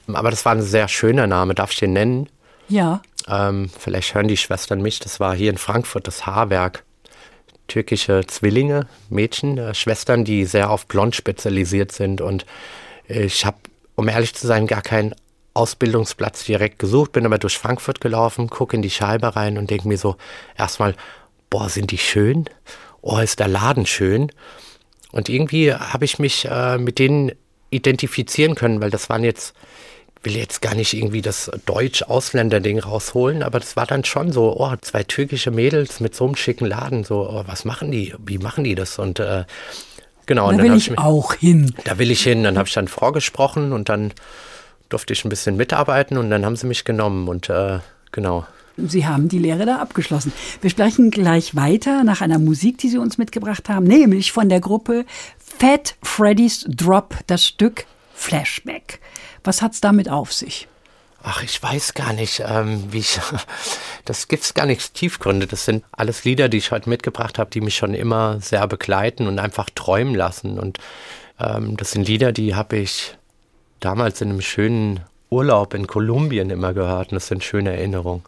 [0.07, 1.55] Aber das war ein sehr schöner Name.
[1.55, 2.29] Darf ich den nennen?
[2.67, 3.01] Ja.
[3.29, 4.99] Ähm, vielleicht hören die Schwestern mich.
[4.99, 6.83] Das war hier in Frankfurt das Haarwerk.
[7.67, 12.21] Türkische Zwillinge, Mädchen, äh, Schwestern, die sehr auf Blond spezialisiert sind.
[12.21, 12.45] Und
[13.07, 13.57] ich habe,
[13.95, 15.15] um ehrlich zu sein, gar keinen
[15.53, 19.87] Ausbildungsplatz direkt gesucht, bin aber durch Frankfurt gelaufen, gucke in die Scheibe rein und denke
[19.87, 20.15] mir so
[20.57, 20.95] erstmal,
[21.49, 22.45] boah, sind die schön?
[23.01, 24.31] Oh, ist der Laden schön?
[25.11, 27.31] Und irgendwie habe ich mich äh, mit denen
[27.71, 29.53] identifizieren können, weil das waren jetzt,
[30.23, 34.73] will jetzt gar nicht irgendwie das Deutsch-Ausländer-Ding rausholen, aber das war dann schon so, oh,
[34.81, 38.13] zwei türkische Mädels mit so einem schicken Laden, so, oh, was machen die?
[38.25, 38.99] Wie machen die das?
[38.99, 39.45] Und äh,
[40.25, 40.51] genau.
[40.51, 41.73] Da und will ich, ich auch hin.
[41.85, 42.43] Da will ich hin.
[42.43, 44.13] Dann habe ich dann vorgesprochen und dann
[44.89, 47.79] durfte ich ein bisschen mitarbeiten und dann haben sie mich genommen und äh,
[48.11, 48.45] genau.
[48.77, 50.31] Sie haben die Lehre da abgeschlossen.
[50.61, 54.61] Wir sprechen gleich weiter nach einer Musik, die Sie uns mitgebracht haben, nämlich von der
[54.61, 55.05] Gruppe
[55.37, 58.99] Fat Freddy's Drop, das Stück Flashback.
[59.43, 60.67] Was hat's damit auf sich?
[61.21, 63.19] Ach, ich weiß gar nicht, ähm, wie ich.
[64.05, 65.45] Das gibt's gar nichts Tiefgründe.
[65.45, 69.27] Das sind alles Lieder, die ich heute mitgebracht habe, die mich schon immer sehr begleiten
[69.27, 70.57] und einfach träumen lassen.
[70.57, 70.79] Und
[71.39, 73.17] ähm, das sind Lieder, die habe ich
[73.81, 78.23] damals in einem schönen Urlaub in Kolumbien immer gehört und das sind schöne Erinnerungen.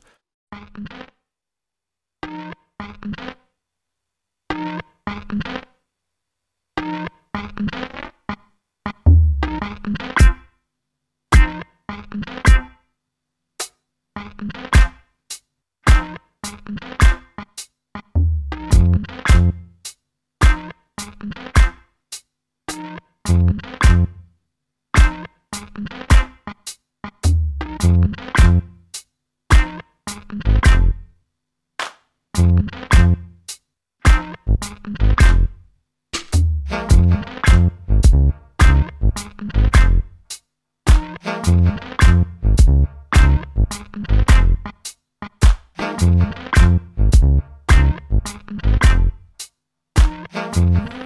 [50.53, 51.00] Mm-hmm.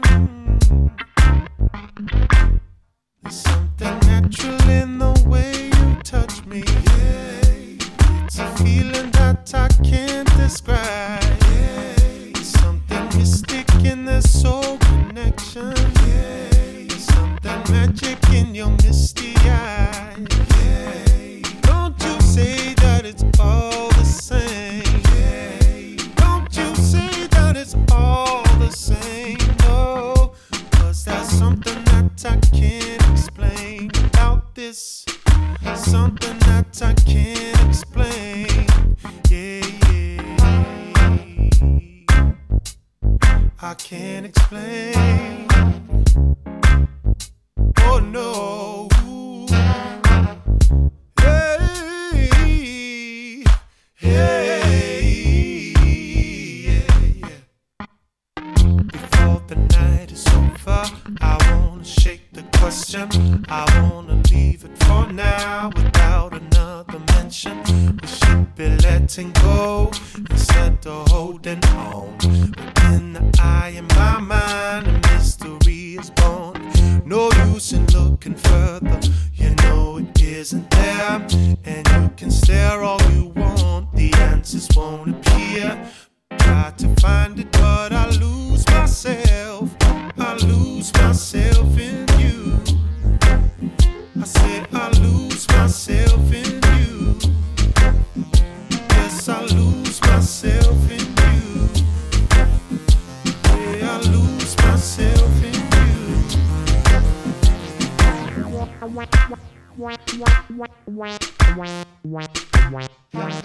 [110.96, 111.18] wah
[111.58, 112.28] wah wah
[112.72, 113.45] wah wah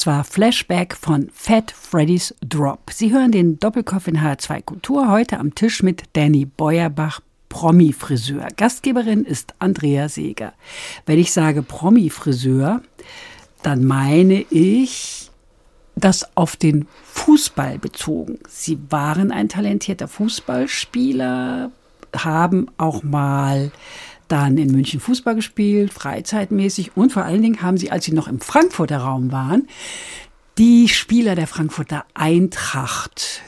[0.00, 2.90] Das war Flashback von Fat Freddy's Drop.
[2.90, 8.48] Sie hören den Doppelkopf in H2 Kultur heute am Tisch mit Danny Beuerbach, Promi-Friseur.
[8.56, 10.54] Gastgeberin ist Andrea Seeger.
[11.04, 12.80] Wenn ich sage Promi-Friseur,
[13.62, 15.30] dann meine ich
[15.96, 18.38] das auf den Fußball bezogen.
[18.48, 21.72] Sie waren ein talentierter Fußballspieler,
[22.16, 23.70] haben auch mal
[24.30, 28.28] dann in München Fußball gespielt, freizeitmäßig und vor allen Dingen haben sie, als sie noch
[28.28, 29.68] im Frankfurter Raum waren,
[30.58, 33.42] die Spieler der Frankfurter Eintracht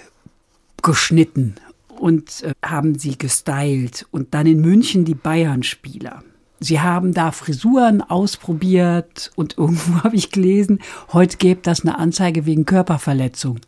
[0.82, 1.56] geschnitten
[1.88, 6.24] und äh, haben sie gestylt und dann in München die Bayern-Spieler.
[6.58, 10.80] Sie haben da Frisuren ausprobiert und irgendwo habe ich gelesen,
[11.12, 13.60] heute gäbe das eine Anzeige wegen Körperverletzung.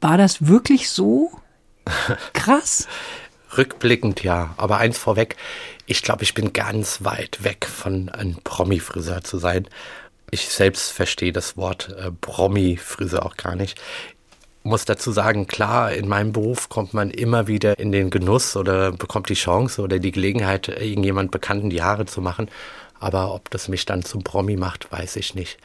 [0.00, 1.30] War das wirklich so
[2.32, 2.86] krass?
[3.56, 5.36] Rückblickend ja, aber eins vorweg,
[5.86, 9.68] ich glaube, ich bin ganz weit weg von ein Promi-Friseur zu sein.
[10.30, 13.80] Ich selbst verstehe das Wort äh, Promi-Friseur auch gar nicht.
[14.62, 18.92] Muss dazu sagen, klar, in meinem Beruf kommt man immer wieder in den Genuss oder
[18.92, 22.48] bekommt die Chance oder die Gelegenheit, irgendjemand Bekannten die Haare zu machen.
[22.98, 25.58] Aber ob das mich dann zum Promi macht, weiß ich nicht.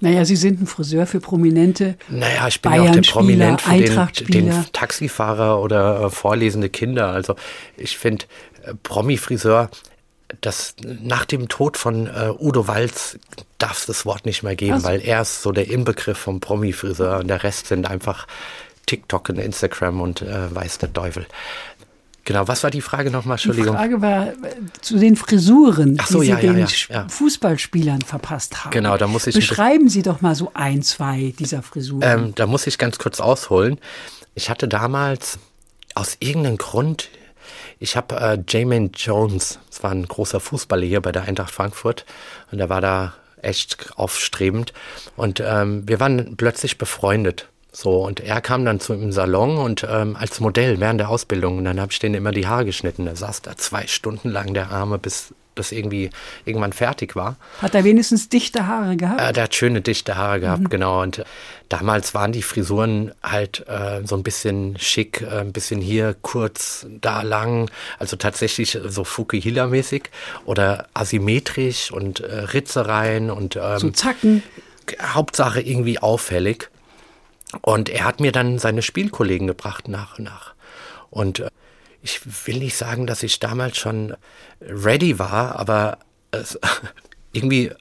[0.00, 1.96] Naja, Sie sind ein Friseur für Prominente.
[2.08, 3.76] Naja, ich bin auch der Prominent für
[4.24, 7.08] den, den Taxifahrer oder äh, vorlesende Kinder.
[7.08, 7.34] Also
[7.76, 8.26] ich finde,
[8.62, 9.70] äh, Promi-Friseur,
[10.40, 13.18] das nach dem Tod von äh, Udo Walz
[13.56, 14.88] darf es das Wort nicht mehr geben, Ach so.
[14.88, 18.26] weil er ist so der Inbegriff vom Promi-Friseur und der Rest sind einfach
[18.86, 21.26] TikTok und Instagram und äh, weiß der Teufel.
[22.28, 23.38] Genau, was war die Frage nochmal?
[23.38, 23.74] Die Entschuldigung.
[23.74, 24.34] Frage war äh,
[24.82, 27.08] zu den Frisuren, so, die Sie ja, ja, den ja.
[27.08, 28.70] Fußballspielern verpasst haben.
[28.70, 32.02] Genau, da muss ich Beschreiben Sie doch mal so ein, zwei dieser Frisuren.
[32.02, 33.80] Ähm, da muss ich ganz kurz ausholen.
[34.34, 35.38] Ich hatte damals
[35.94, 37.08] aus irgendeinem Grund,
[37.78, 42.04] ich habe äh, Jamin Jones, das war ein großer Fußballer hier bei der Eintracht Frankfurt
[42.52, 44.74] und der war da echt aufstrebend
[45.16, 47.48] und ähm, wir waren plötzlich befreundet.
[47.80, 51.58] So, und er kam dann zu im Salon und ähm, als Modell während der Ausbildung
[51.58, 53.06] und dann habe ich denen immer die Haare geschnitten.
[53.06, 56.10] Da saß da zwei Stunden lang der Arme, bis das irgendwie
[56.44, 57.36] irgendwann fertig war.
[57.62, 59.20] Hat er wenigstens dichte Haare gehabt?
[59.20, 61.02] Äh, der hat schöne, dichte Haare gehabt, genau.
[61.02, 61.24] Und äh,
[61.68, 66.84] damals waren die Frisuren halt äh, so ein bisschen schick, äh, ein bisschen hier kurz,
[67.00, 67.70] da lang.
[68.00, 70.06] Also tatsächlich so Fukuhila-mäßig
[70.46, 74.42] oder asymmetrisch und äh, Ritzereien und ähm, so Zacken.
[75.00, 76.70] Hauptsache irgendwie auffällig.
[77.62, 80.54] Und er hat mir dann seine Spielkollegen gebracht nach und nach.
[81.10, 81.50] Und äh,
[82.02, 84.14] ich will nicht sagen, dass ich damals schon
[84.60, 85.98] ready war, aber
[86.30, 86.58] es,
[87.32, 87.72] irgendwie,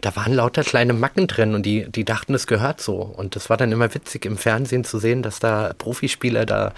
[0.00, 2.96] da waren lauter kleine Macken drin und die, die dachten, es gehört so.
[2.96, 6.72] Und das war dann immer witzig im Fernsehen zu sehen, dass da Profispieler da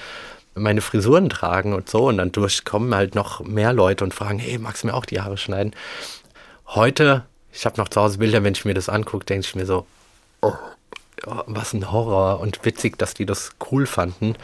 [0.55, 2.09] meine Frisuren tragen und so.
[2.09, 5.21] Und dann durchkommen halt noch mehr Leute und fragen, hey, magst du mir auch die
[5.21, 5.75] Haare schneiden?
[6.67, 9.67] Heute, ich habe noch zu Hause Bilder, wenn ich mir das angucke, denke ich mir
[9.67, 9.87] so,
[10.43, 10.53] oh,
[11.25, 14.35] was ein Horror und witzig, dass die das cool fanden.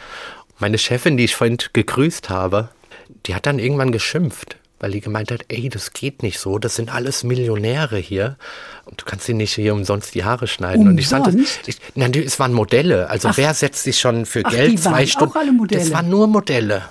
[0.59, 2.69] Meine Chefin, die ich vorhin gegrüßt habe,
[3.25, 6.75] die hat dann irgendwann geschimpft, weil die gemeint hat, ey, das geht nicht so, das
[6.75, 8.37] sind alles Millionäre hier
[8.85, 10.87] und du kannst sie nicht hier umsonst die Haare schneiden.
[10.87, 11.67] Und ich fand das, Umsonst?
[11.67, 14.91] ich, nein, die- es waren Modelle, also wer setzt sich schon für Ach, Geld zwei
[14.91, 15.31] waren Stunden?
[15.31, 15.81] auch alle Modelle?
[15.81, 16.83] Das waren nur Modelle.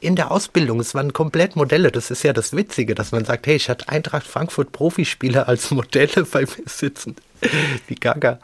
[0.00, 1.90] In der Ausbildung, es waren komplett Modelle.
[1.90, 5.72] Das ist ja das Witzige, dass man sagt, hey, ich hatte Eintracht Frankfurt Profispieler als
[5.72, 7.16] Modelle bei mir sitzen.
[7.86, 8.38] Wie gaga.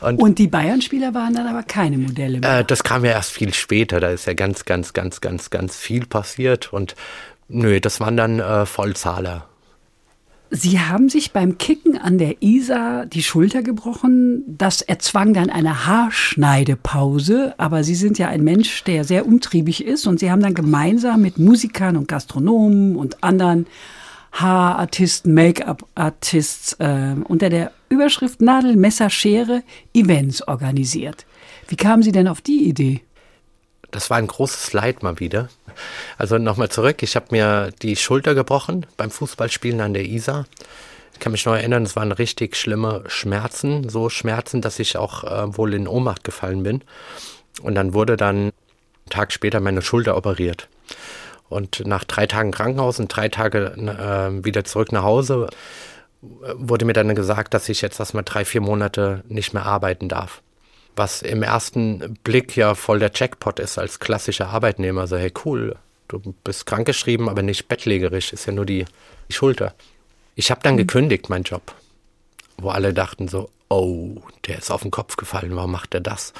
[0.00, 2.58] Und Und die Bayern-Spieler waren dann aber keine Modelle mehr.
[2.60, 4.00] äh, das kam ja erst viel später.
[4.00, 6.72] Da ist ja ganz, ganz, ganz, ganz, ganz viel passiert.
[6.72, 6.94] Und
[7.48, 9.46] nö, das waren dann äh, Vollzahler.
[10.50, 14.44] Sie haben sich beim Kicken an der Isar die Schulter gebrochen.
[14.46, 17.54] Das erzwang dann eine Haarschneidepause.
[17.58, 20.06] Aber Sie sind ja ein Mensch, der sehr umtriebig ist.
[20.06, 23.66] Und Sie haben dann gemeinsam mit Musikern und Gastronomen und anderen
[24.40, 29.62] Haarartisten, Make-up-Artists äh, unter der Überschrift Nadel, Messer, Schere
[29.94, 31.26] Events organisiert.
[31.68, 33.02] Wie kamen Sie denn auf die Idee?
[33.90, 35.48] Das war ein großes Leid mal wieder.
[36.18, 37.02] Also nochmal zurück.
[37.02, 40.46] Ich habe mir die Schulter gebrochen beim Fußballspielen an der Isar.
[41.14, 43.88] Ich kann mich noch erinnern, es waren richtig schlimme Schmerzen.
[43.88, 46.82] So Schmerzen, dass ich auch äh, wohl in Ohnmacht gefallen bin.
[47.62, 48.52] Und dann wurde dann einen
[49.08, 50.68] Tag später meine Schulter operiert.
[51.48, 55.48] Und nach drei Tagen Krankenhaus und drei Tage äh, wieder zurück nach Hause
[56.22, 60.08] äh, wurde mir dann gesagt, dass ich jetzt erstmal drei, vier Monate nicht mehr arbeiten
[60.08, 60.42] darf.
[60.96, 65.02] Was im ersten Blick ja voll der Jackpot ist als klassischer Arbeitnehmer.
[65.02, 65.76] Also, hey, cool,
[66.08, 68.86] du bist krankgeschrieben, aber nicht bettlägerisch, ist ja nur die,
[69.28, 69.74] die Schulter.
[70.34, 71.74] Ich habe dann gekündigt, meinen Job,
[72.56, 76.32] wo alle dachten so, oh, der ist auf den Kopf gefallen, warum macht er das?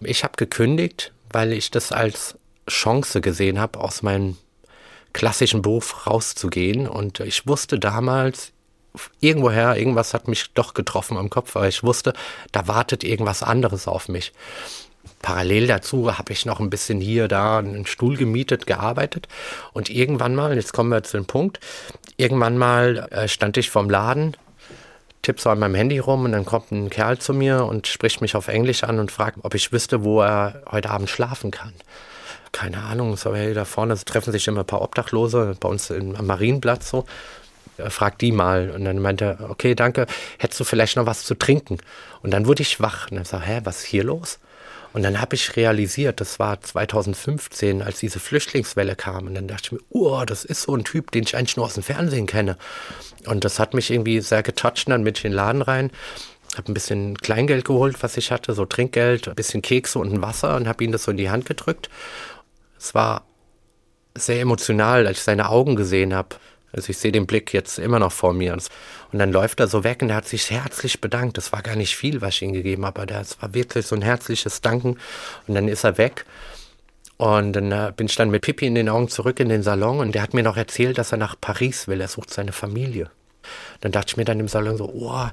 [0.00, 2.36] Ich habe gekündigt, weil ich das als
[2.68, 4.36] Chance gesehen habe, aus meinem
[5.12, 6.86] klassischen Beruf rauszugehen.
[6.88, 8.52] Und ich wusste damals,
[9.20, 12.12] irgendwoher, irgendwas hat mich doch getroffen am Kopf, aber ich wusste,
[12.52, 14.32] da wartet irgendwas anderes auf mich.
[15.20, 19.26] Parallel dazu habe ich noch ein bisschen hier, da einen Stuhl gemietet, gearbeitet.
[19.72, 21.60] Und irgendwann mal, jetzt kommen wir zu dem Punkt,
[22.16, 24.36] irgendwann mal äh, stand ich vorm Laden,
[25.22, 28.20] tipp so an meinem Handy rum und dann kommt ein Kerl zu mir und spricht
[28.20, 31.72] mich auf Englisch an und fragt, ob ich wüsste, wo er heute Abend schlafen kann.
[32.54, 36.14] Keine Ahnung, so hey, da vorne treffen sich immer ein paar Obdachlose, bei uns im,
[36.14, 37.04] am Marienplatz so.
[37.88, 40.06] Fragt die mal und dann meinte er, okay, danke,
[40.38, 41.78] hättest du vielleicht noch was zu trinken?
[42.22, 44.38] Und dann wurde ich wach und dann sag, hä, was ist hier los?
[44.92, 49.26] Und dann habe ich realisiert, das war 2015, als diese Flüchtlingswelle kam.
[49.26, 51.66] Und dann dachte ich mir, oh, das ist so ein Typ, den ich eigentlich nur
[51.66, 52.56] aus dem Fernsehen kenne.
[53.26, 54.86] Und das hat mich irgendwie sehr getoucht.
[54.86, 55.90] Und dann ich in den Laden rein,
[56.56, 60.22] habe ein bisschen Kleingeld geholt, was ich hatte, so Trinkgeld, ein bisschen Kekse und ein
[60.22, 61.90] Wasser und habe ihm das so in die Hand gedrückt.
[62.84, 63.24] Es war
[64.14, 66.36] sehr emotional, als ich seine Augen gesehen habe.
[66.70, 68.52] Also ich sehe den Blick jetzt immer noch vor mir.
[68.52, 71.38] Und dann läuft er so weg und er hat sich herzlich bedankt.
[71.38, 73.96] Das war gar nicht viel, was ich ihm gegeben habe, aber das war wirklich so
[73.96, 74.98] ein herzliches Danken.
[75.46, 76.26] Und dann ist er weg.
[77.16, 80.00] Und dann äh, bin ich dann mit Pippi in den Augen zurück in den Salon
[80.00, 82.02] und der hat mir noch erzählt, dass er nach Paris will.
[82.02, 83.10] Er sucht seine Familie.
[83.80, 85.26] Dann dachte ich mir dann im Salon so, oh,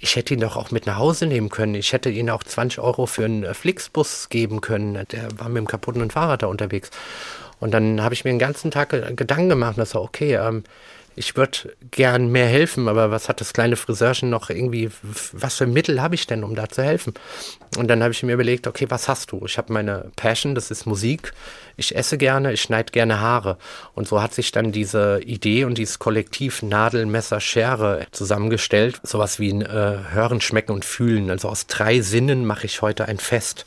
[0.00, 1.74] ich hätte ihn doch auch mit nach Hause nehmen können.
[1.74, 5.06] Ich hätte ihm auch 20 Euro für einen äh, Flixbus geben können.
[5.10, 6.90] Der war mit dem kaputten Fahrrad da unterwegs.
[7.60, 10.62] Und dann habe ich mir den ganzen Tag Gedanken gemacht, dass so, okay, ähm,
[11.18, 14.90] ich würde gern mehr helfen, aber was hat das kleine Friseurchen noch irgendwie,
[15.32, 17.14] was für Mittel habe ich denn, um da zu helfen?
[17.76, 19.42] Und dann habe ich mir überlegt, okay, was hast du?
[19.44, 21.32] Ich habe meine Passion, das ist Musik.
[21.76, 23.58] Ich esse gerne, ich schneide gerne Haare.
[23.94, 29.00] Und so hat sich dann diese Idee und dieses Kollektiv Nadel, Messer, Schere zusammengestellt.
[29.02, 31.30] Sowas wie ein äh, Hören, Schmecken und Fühlen.
[31.30, 33.64] Also aus drei Sinnen mache ich heute ein Fest.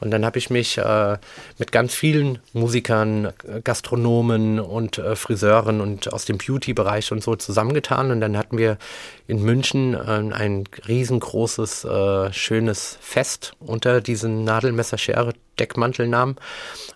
[0.00, 1.18] Und dann habe ich mich äh,
[1.58, 3.32] mit ganz vielen Musikern,
[3.64, 8.10] Gastronomen und äh, Friseuren und aus dem Beauty-Bereich und so zusammengetan.
[8.10, 8.78] Und dann hatten wir
[9.26, 16.36] in München äh, ein riesengroßes, äh, schönes Fest unter diesen Nadelmesser-Schere-Deckmantelnamen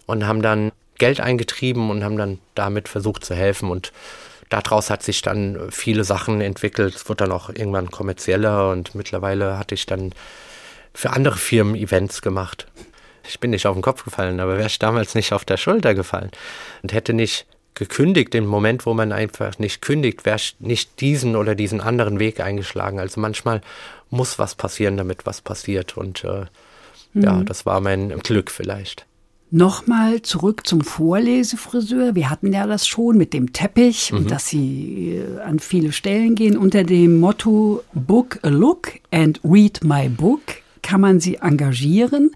[0.07, 3.71] und haben dann Geld eingetrieben und haben dann damit versucht zu helfen.
[3.71, 3.93] Und
[4.51, 6.95] daraus hat sich dann viele Sachen entwickelt.
[6.95, 10.13] Es wurde dann auch irgendwann kommerzieller und mittlerweile hatte ich dann
[10.93, 12.67] für andere Firmen Events gemacht.
[13.31, 15.95] Ich bin nicht auf den Kopf gefallen, aber wäre ich damals nicht auf der Schulter
[15.95, 16.31] gefallen
[16.83, 21.37] und hätte nicht gekündigt, im Moment, wo man einfach nicht kündigt, wäre ich nicht diesen
[21.37, 22.99] oder diesen anderen Weg eingeschlagen.
[22.99, 23.63] Also manchmal
[24.11, 25.97] muss was passieren, damit was passiert.
[25.97, 26.47] Und äh,
[27.15, 29.07] ja, das war mein Glück vielleicht.
[29.53, 32.15] Nochmal zurück zum Vorlesefriseur.
[32.15, 36.37] Wir hatten ja das schon mit dem Teppich und dass Sie äh, an viele Stellen
[36.37, 36.57] gehen.
[36.57, 40.43] Unter dem Motto Book a Look and Read My Book
[40.83, 42.31] kann man Sie engagieren.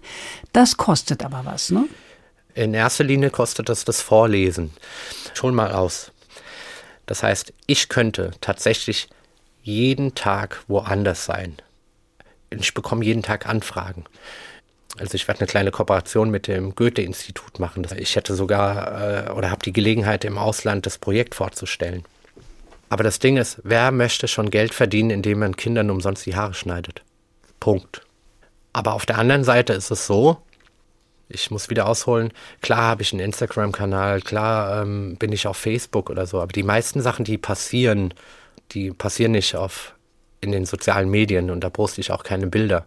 [0.53, 1.85] Das kostet aber was, ne?
[2.53, 4.71] In erster Linie kostet das das Vorlesen
[5.33, 6.11] schon mal aus.
[7.05, 9.09] Das heißt, ich könnte tatsächlich
[9.61, 11.57] jeden Tag woanders sein.
[12.49, 14.05] Ich bekomme jeden Tag Anfragen.
[14.97, 17.85] Also ich werde eine kleine Kooperation mit dem Goethe-Institut machen.
[17.97, 22.05] Ich hätte sogar äh, oder habe die Gelegenheit, im Ausland das Projekt vorzustellen.
[22.87, 26.53] Aber das Ding ist, wer möchte schon Geld verdienen, indem man Kindern umsonst die Haare
[26.53, 27.01] schneidet?
[27.59, 28.04] Punkt.
[28.75, 30.35] Aber auf der anderen Seite ist es so,
[31.29, 36.09] ich muss wieder ausholen, klar habe ich einen Instagram-Kanal, klar ähm, bin ich auf Facebook
[36.09, 38.13] oder so, aber die meisten Sachen, die passieren,
[38.73, 39.95] die passieren nicht auf,
[40.41, 42.85] in den sozialen Medien und da poste ich auch keine Bilder.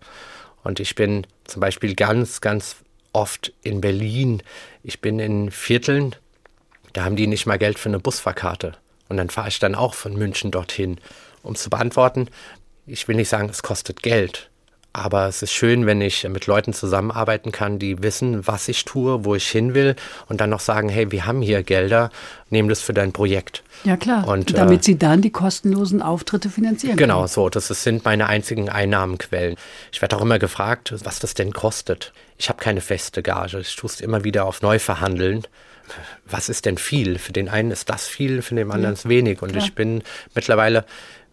[0.62, 2.76] Und ich bin zum Beispiel ganz, ganz
[3.14, 4.42] oft in Berlin,
[4.82, 6.14] ich bin in Vierteln,
[6.92, 8.74] da haben die nicht mal Geld für eine Busfahrkarte.
[9.08, 11.00] Und dann fahre ich dann auch von München dorthin.
[11.42, 12.28] Um zu beantworten,
[12.84, 14.47] ich will nicht sagen, es kostet Geld,
[14.98, 19.24] aber es ist schön, wenn ich mit Leuten zusammenarbeiten kann, die wissen, was ich tue,
[19.24, 19.96] wo ich hin will
[20.28, 22.10] und dann noch sagen, hey, wir haben hier Gelder,
[22.50, 23.62] nehmen das für dein Projekt.
[23.84, 27.26] Ja klar, und, damit äh, sie dann die kostenlosen Auftritte finanzieren genau können.
[27.26, 29.56] Genau, so, das sind meine einzigen Einnahmenquellen.
[29.92, 32.12] Ich werde auch immer gefragt, was das denn kostet.
[32.36, 35.46] Ich habe keine feste Gage, ich tue es immer wieder auf neu verhandeln
[36.26, 37.18] was ist denn viel?
[37.18, 39.42] Für den einen ist das viel, für den anderen ist wenig.
[39.42, 39.64] Und Klar.
[39.64, 40.02] ich bin
[40.34, 40.84] mittlerweile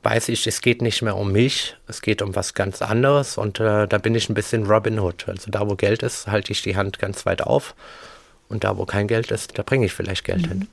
[0.06, 3.60] weiß ich, es geht nicht mehr um mich, es geht um was ganz anderes und
[3.60, 5.28] äh, da bin ich ein bisschen Robin Hood.
[5.28, 7.74] Also da, wo Geld ist, halte ich die Hand ganz weit auf
[8.48, 10.50] und da, wo kein Geld ist, da bringe ich vielleicht Geld mhm.
[10.50, 10.68] hin.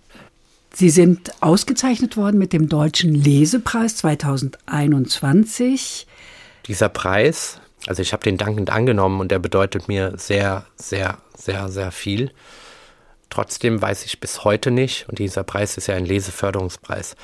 [0.75, 6.07] Sie sind ausgezeichnet worden mit dem Deutschen Lesepreis 2021.
[6.67, 11.71] Dieser Preis, also ich habe den dankend angenommen und der bedeutet mir sehr, sehr, sehr,
[11.71, 12.33] sehr viel.
[13.31, 17.17] Trotzdem weiß ich bis heute nicht, und dieser Preis ist ja ein Leseförderungspreis,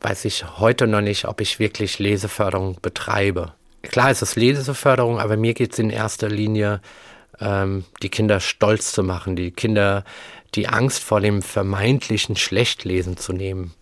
[0.00, 3.52] weiß ich heute noch nicht, ob ich wirklich Leseförderung betreibe.
[3.82, 6.80] Klar ist es Leseförderung, aber mir geht es in erster Linie,
[7.40, 10.04] ähm, die Kinder stolz zu machen, die Kinder
[10.54, 13.74] die Angst vor dem vermeintlichen Schlechtlesen zu nehmen.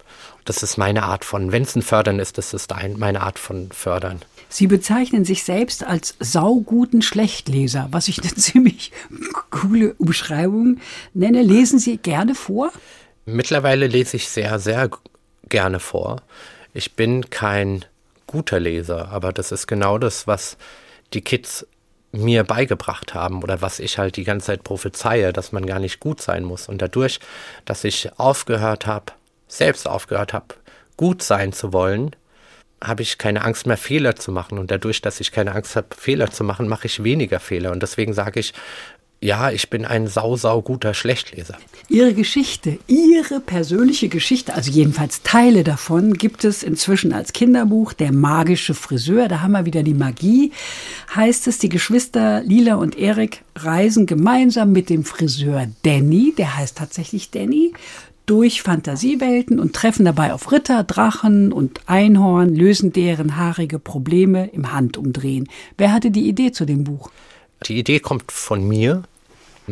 [0.45, 3.39] Das ist meine Art von, wenn es ein Fördern ist, das ist ein, meine Art
[3.39, 4.21] von Fördern.
[4.49, 8.93] Sie bezeichnen sich selbst als sauguten Schlechtleser, was ich eine ziemlich
[9.51, 10.79] coole Umschreibung
[11.15, 11.43] nenne.
[11.43, 12.73] Lesen Sie gerne vor?
[13.25, 14.89] Mittlerweile lese ich sehr, sehr
[15.49, 16.23] gerne vor.
[16.75, 17.85] Ich bin kein
[18.27, 20.57] guter Leser, aber das ist genau das, was
[21.13, 21.67] die Kids
[22.13, 26.01] mir beigebracht haben oder was ich halt die ganze Zeit prophezeie, dass man gar nicht
[26.01, 26.69] gut sein muss.
[26.69, 27.21] Und dadurch,
[27.65, 29.13] dass ich aufgehört habe,
[29.49, 30.55] selbst aufgehört habe,
[30.97, 32.17] gut sein zu wollen,
[32.83, 34.59] habe ich keine Angst mehr, Fehler zu machen.
[34.59, 37.73] Und dadurch, dass ich keine Angst habe, Fehler zu machen, mache ich weniger Fehler.
[37.73, 38.53] Und deswegen sage ich,
[39.21, 41.57] ja, ich bin ein sau, sau guter Schlechtleser.
[41.89, 48.13] Ihre Geschichte, Ihre persönliche Geschichte, also jedenfalls Teile davon, gibt es inzwischen als Kinderbuch Der
[48.13, 49.29] magische Friseur.
[49.29, 50.53] Da haben wir wieder die Magie.
[51.15, 56.77] Heißt es, die Geschwister Lila und Erik reisen gemeinsam mit dem Friseur Danny, der heißt
[56.77, 57.73] tatsächlich Danny,
[58.27, 64.73] durch Fantasiewelten und treffen dabei auf Ritter, Drachen und Einhorn, lösen deren haarige Probleme im
[64.73, 65.49] Handumdrehen.
[65.79, 67.11] Wer hatte die Idee zu dem Buch?
[67.69, 69.03] Die Idee kommt von mir.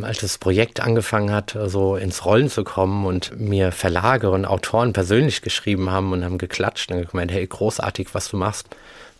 [0.03, 4.93] Als das Projekt angefangen hat, so ins Rollen zu kommen und mir Verlage und Autoren
[4.93, 8.67] persönlich geschrieben haben und haben geklatscht und gemeint, hey, großartig, was du machst,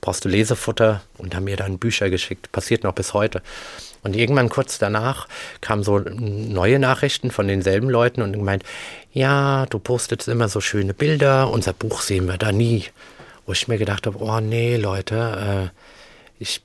[0.01, 2.51] brauchst du Lesefutter und haben mir dann Bücher geschickt.
[2.51, 3.41] Passiert noch bis heute.
[4.03, 5.29] Und irgendwann kurz danach
[5.61, 8.65] kamen so neue Nachrichten von denselben Leuten und gemeint,
[9.13, 12.87] ja, du postest immer so schöne Bilder, unser Buch sehen wir da nie.
[13.47, 16.63] Wo ich mir gedacht habe, oh nee, Leute, äh, ich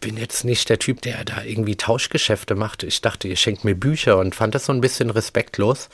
[0.00, 2.82] bin jetzt nicht der Typ, der da irgendwie Tauschgeschäfte macht.
[2.82, 5.88] Ich dachte, ihr schenkt mir Bücher und fand das so ein bisschen respektlos.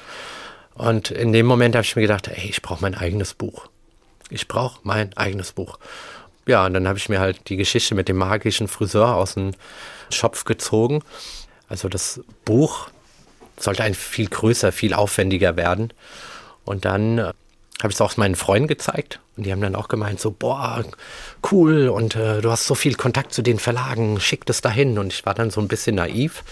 [0.75, 3.69] Und in dem Moment habe ich mir gedacht, ey, ich brauche mein eigenes Buch.
[4.31, 5.79] Ich brauche mein eigenes Buch.
[6.47, 9.53] Ja, und dann habe ich mir halt die Geschichte mit dem magischen Friseur aus dem
[10.11, 11.03] Schopf gezogen.
[11.69, 12.89] Also das Buch
[13.59, 15.93] sollte ein viel größer, viel aufwendiger werden.
[16.65, 17.33] Und dann äh,
[17.81, 20.83] habe ich es auch meinen Freunden gezeigt und die haben dann auch gemeint so, boah,
[21.51, 24.99] cool und äh, du hast so viel Kontakt zu den Verlagen, schick das dahin.
[24.99, 26.43] Und ich war dann so ein bisschen naiv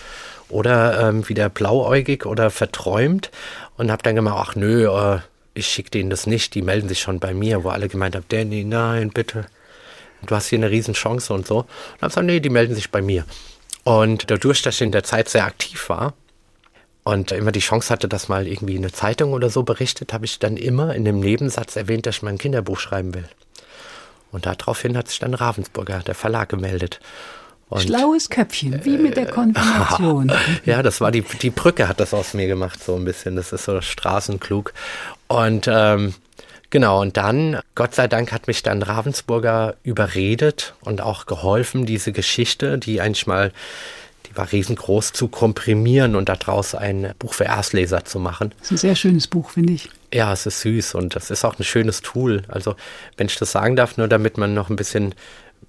[0.50, 3.30] oder ähm, wieder blauäugig oder verträumt
[3.78, 5.20] und habe dann gemeint, ach nö, äh,
[5.54, 8.26] ich schicke denen das nicht, die melden sich schon bei mir, wo alle gemeint haben,
[8.28, 9.46] Danny, nein, bitte,
[10.26, 11.58] du hast hier eine Riesenchance und so.
[11.58, 13.24] Und habe gesagt, nee, die melden sich bei mir.
[13.84, 16.14] Und dadurch, dass ich in der Zeit sehr aktiv war,
[17.04, 20.38] und immer die Chance hatte, dass mal irgendwie eine Zeitung oder so berichtet, habe ich
[20.38, 23.28] dann immer in dem Nebensatz erwähnt, dass ich mein Kinderbuch schreiben will.
[24.32, 26.98] Und daraufhin hat sich dann Ravensburger, der Verlag, gemeldet.
[27.68, 30.32] Und, Schlaues Köpfchen, wie mit der Konfirmation.
[30.64, 33.36] ja, das war die, die Brücke hat das aus mir gemacht, so ein bisschen.
[33.36, 34.72] Das ist so straßenklug.
[35.28, 36.14] Und ähm,
[36.70, 42.12] genau, und dann, Gott sei Dank, hat mich dann Ravensburger überredet und auch geholfen, diese
[42.12, 43.52] Geschichte, die eigentlich mal
[44.34, 48.52] war riesengroß, zu komprimieren und daraus ein Buch für Erstleser zu machen.
[48.58, 49.88] Das ist ein sehr schönes Buch, finde ich.
[50.12, 52.42] Ja, es ist süß und das ist auch ein schönes Tool.
[52.48, 52.76] Also,
[53.16, 55.14] wenn ich das sagen darf, nur damit man noch ein bisschen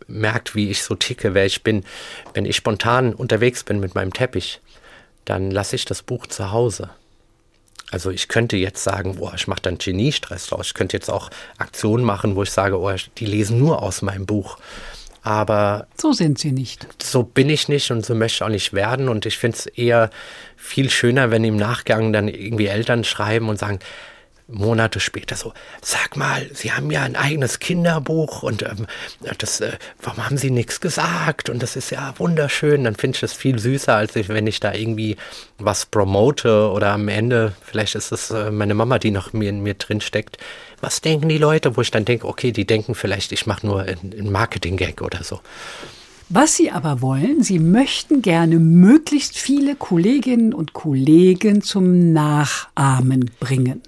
[0.08, 1.84] merkt, wie ich so ticke, wer ich bin.
[2.34, 4.62] Wenn ich spontan unterwegs bin mit meinem Teppich,
[5.26, 6.90] dann lasse ich das Buch zu Hause.
[7.92, 10.68] Also ich könnte jetzt sagen, boah, ich mache dann Geniestress draus.
[10.68, 14.26] Ich könnte jetzt auch Aktionen machen, wo ich sage, oh, die lesen nur aus meinem
[14.26, 14.58] Buch.
[15.26, 16.88] Aber So sind sie nicht.
[17.02, 19.10] so bin ich nicht und so möchte ich auch nicht werden.
[19.10, 20.12] Und ich finde es eher
[20.56, 23.80] viel schöner, wenn im Nachgang dann irgendwie Eltern schreiben und sagen,
[24.48, 28.86] Monate später so, sag mal, Sie haben ja ein eigenes Kinderbuch und ähm,
[29.40, 31.50] das, äh, warum haben Sie nichts gesagt?
[31.50, 32.84] Und das ist ja wunderschön.
[32.84, 35.18] Dann finde ich das viel süßer, als ich, wenn ich da irgendwie
[35.58, 39.64] was promote oder am Ende, vielleicht ist es äh, meine Mama, die noch mir in
[39.64, 40.38] mir drin steckt.
[40.86, 43.82] Was denken die Leute, wo ich dann denke, okay, die denken vielleicht, ich mache nur
[43.82, 45.40] einen Marketing-Gag oder so.
[46.30, 53.82] Was Sie aber wollen, Sie möchten gerne möglichst viele Kolleginnen und Kollegen zum Nachahmen bringen.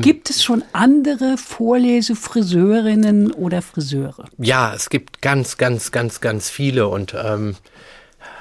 [0.00, 4.24] Gibt es schon andere Vorlesefriseurinnen oder Friseure?
[4.38, 7.56] Ja, es gibt ganz, ganz, ganz, ganz viele und ähm,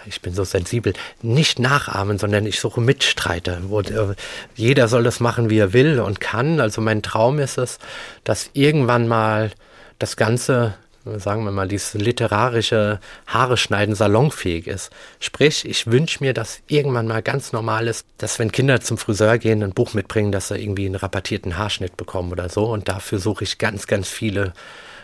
[0.07, 0.93] ich bin so sensibel.
[1.21, 3.59] Nicht nachahmen, sondern ich suche Mitstreiter.
[3.63, 4.15] Wo, äh,
[4.55, 6.59] jeder soll das machen, wie er will und kann.
[6.59, 7.79] Also mein Traum ist es,
[8.23, 9.51] dass irgendwann mal
[9.99, 14.91] das Ganze, sagen wir mal, dieses literarische Haare schneiden salonfähig ist.
[15.19, 19.37] Sprich, ich wünsche mir, dass irgendwann mal ganz normal ist, dass wenn Kinder zum Friseur
[19.37, 22.65] gehen, ein Buch mitbringen, dass sie irgendwie einen rabattierten Haarschnitt bekommen oder so.
[22.65, 24.53] Und dafür suche ich ganz, ganz viele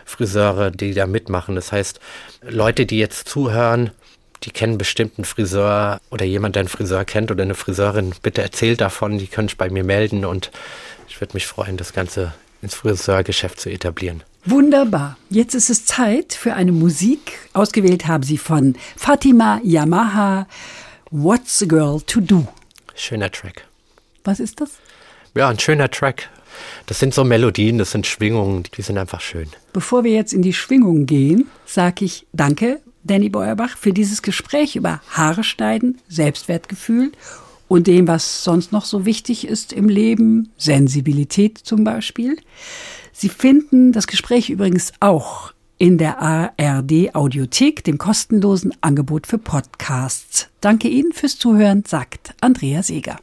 [0.04, 1.54] Friseure, die da mitmachen.
[1.54, 1.98] Das heißt,
[2.42, 3.90] Leute, die jetzt zuhören,
[4.44, 8.42] die kennen bestimmt einen Friseur oder jemand, der einen Friseur kennt oder eine Friseurin, bitte
[8.42, 10.50] erzählt davon, die können sich bei mir melden und
[11.08, 14.22] ich würde mich freuen, das Ganze ins Friseurgeschäft zu etablieren.
[14.46, 15.16] Wunderbar.
[15.30, 17.38] Jetzt ist es Zeit für eine Musik.
[17.54, 20.46] Ausgewählt haben Sie von Fatima Yamaha
[21.10, 22.46] What's a Girl to Do.
[22.94, 23.64] Schöner Track.
[24.24, 24.70] Was ist das?
[25.34, 26.28] Ja, ein schöner Track.
[26.86, 29.48] Das sind so Melodien, das sind Schwingungen, die sind einfach schön.
[29.72, 34.76] Bevor wir jetzt in die Schwingung gehen, sage ich Danke, Danny Beuerbach, für dieses Gespräch
[34.76, 37.12] über Haare schneiden, Selbstwertgefühl
[37.68, 42.36] und dem, was sonst noch so wichtig ist im Leben, Sensibilität zum Beispiel.
[43.12, 50.48] Sie finden das Gespräch übrigens auch in der ARD Audiothek, dem kostenlosen Angebot für Podcasts.
[50.60, 53.18] Danke Ihnen fürs Zuhören, sagt Andrea Seeger.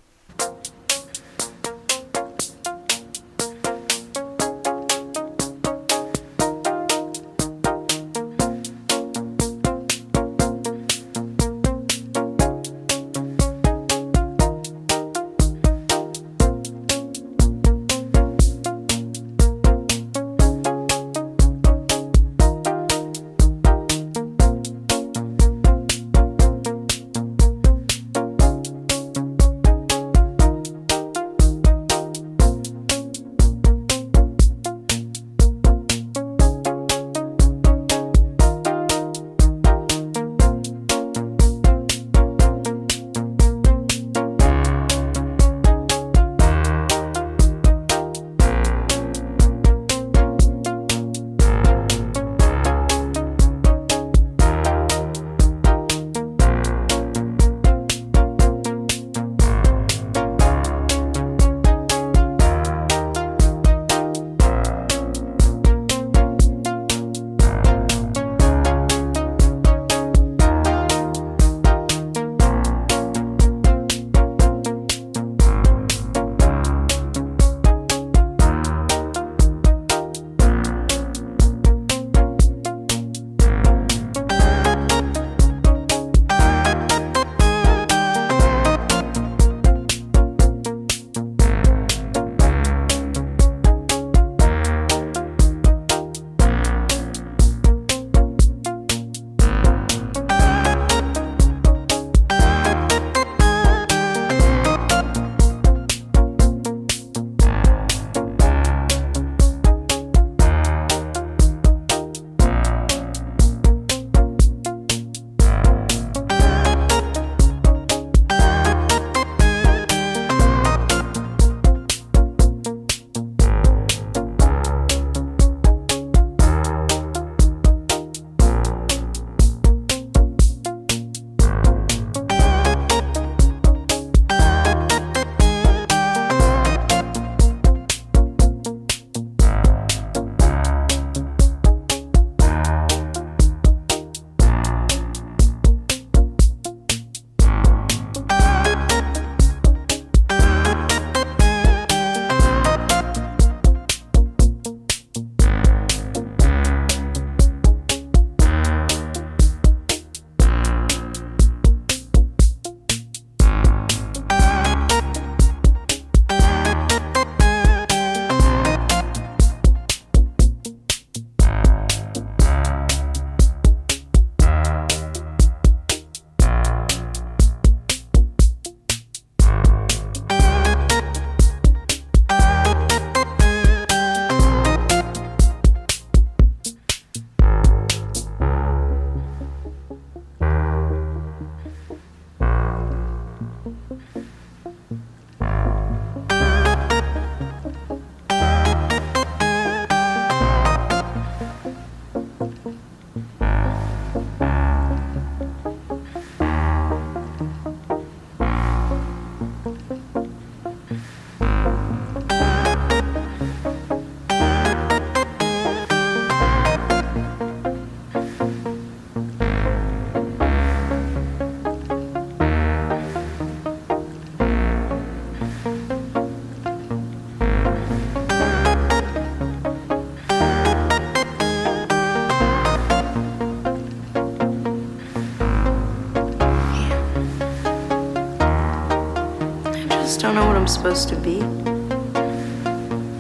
[240.72, 241.36] Supposed to be.
[241.36, 241.43] You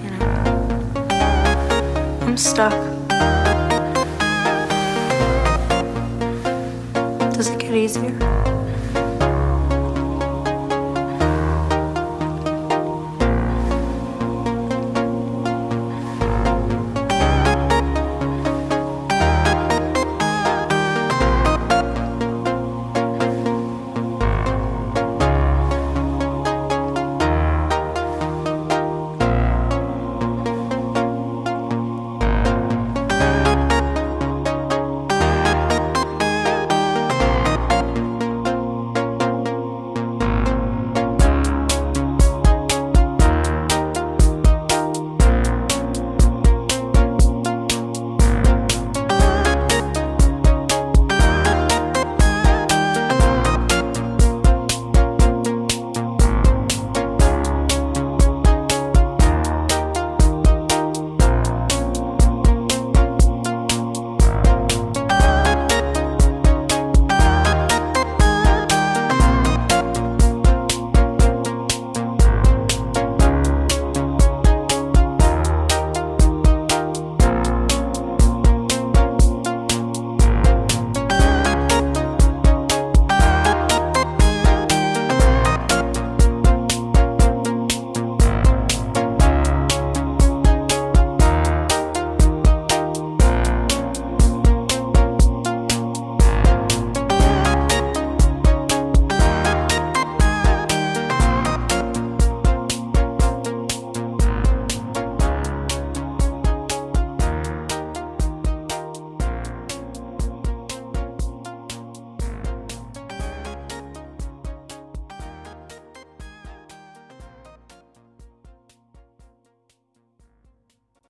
[0.09, 1.07] know,
[2.21, 3.00] I'm stuck.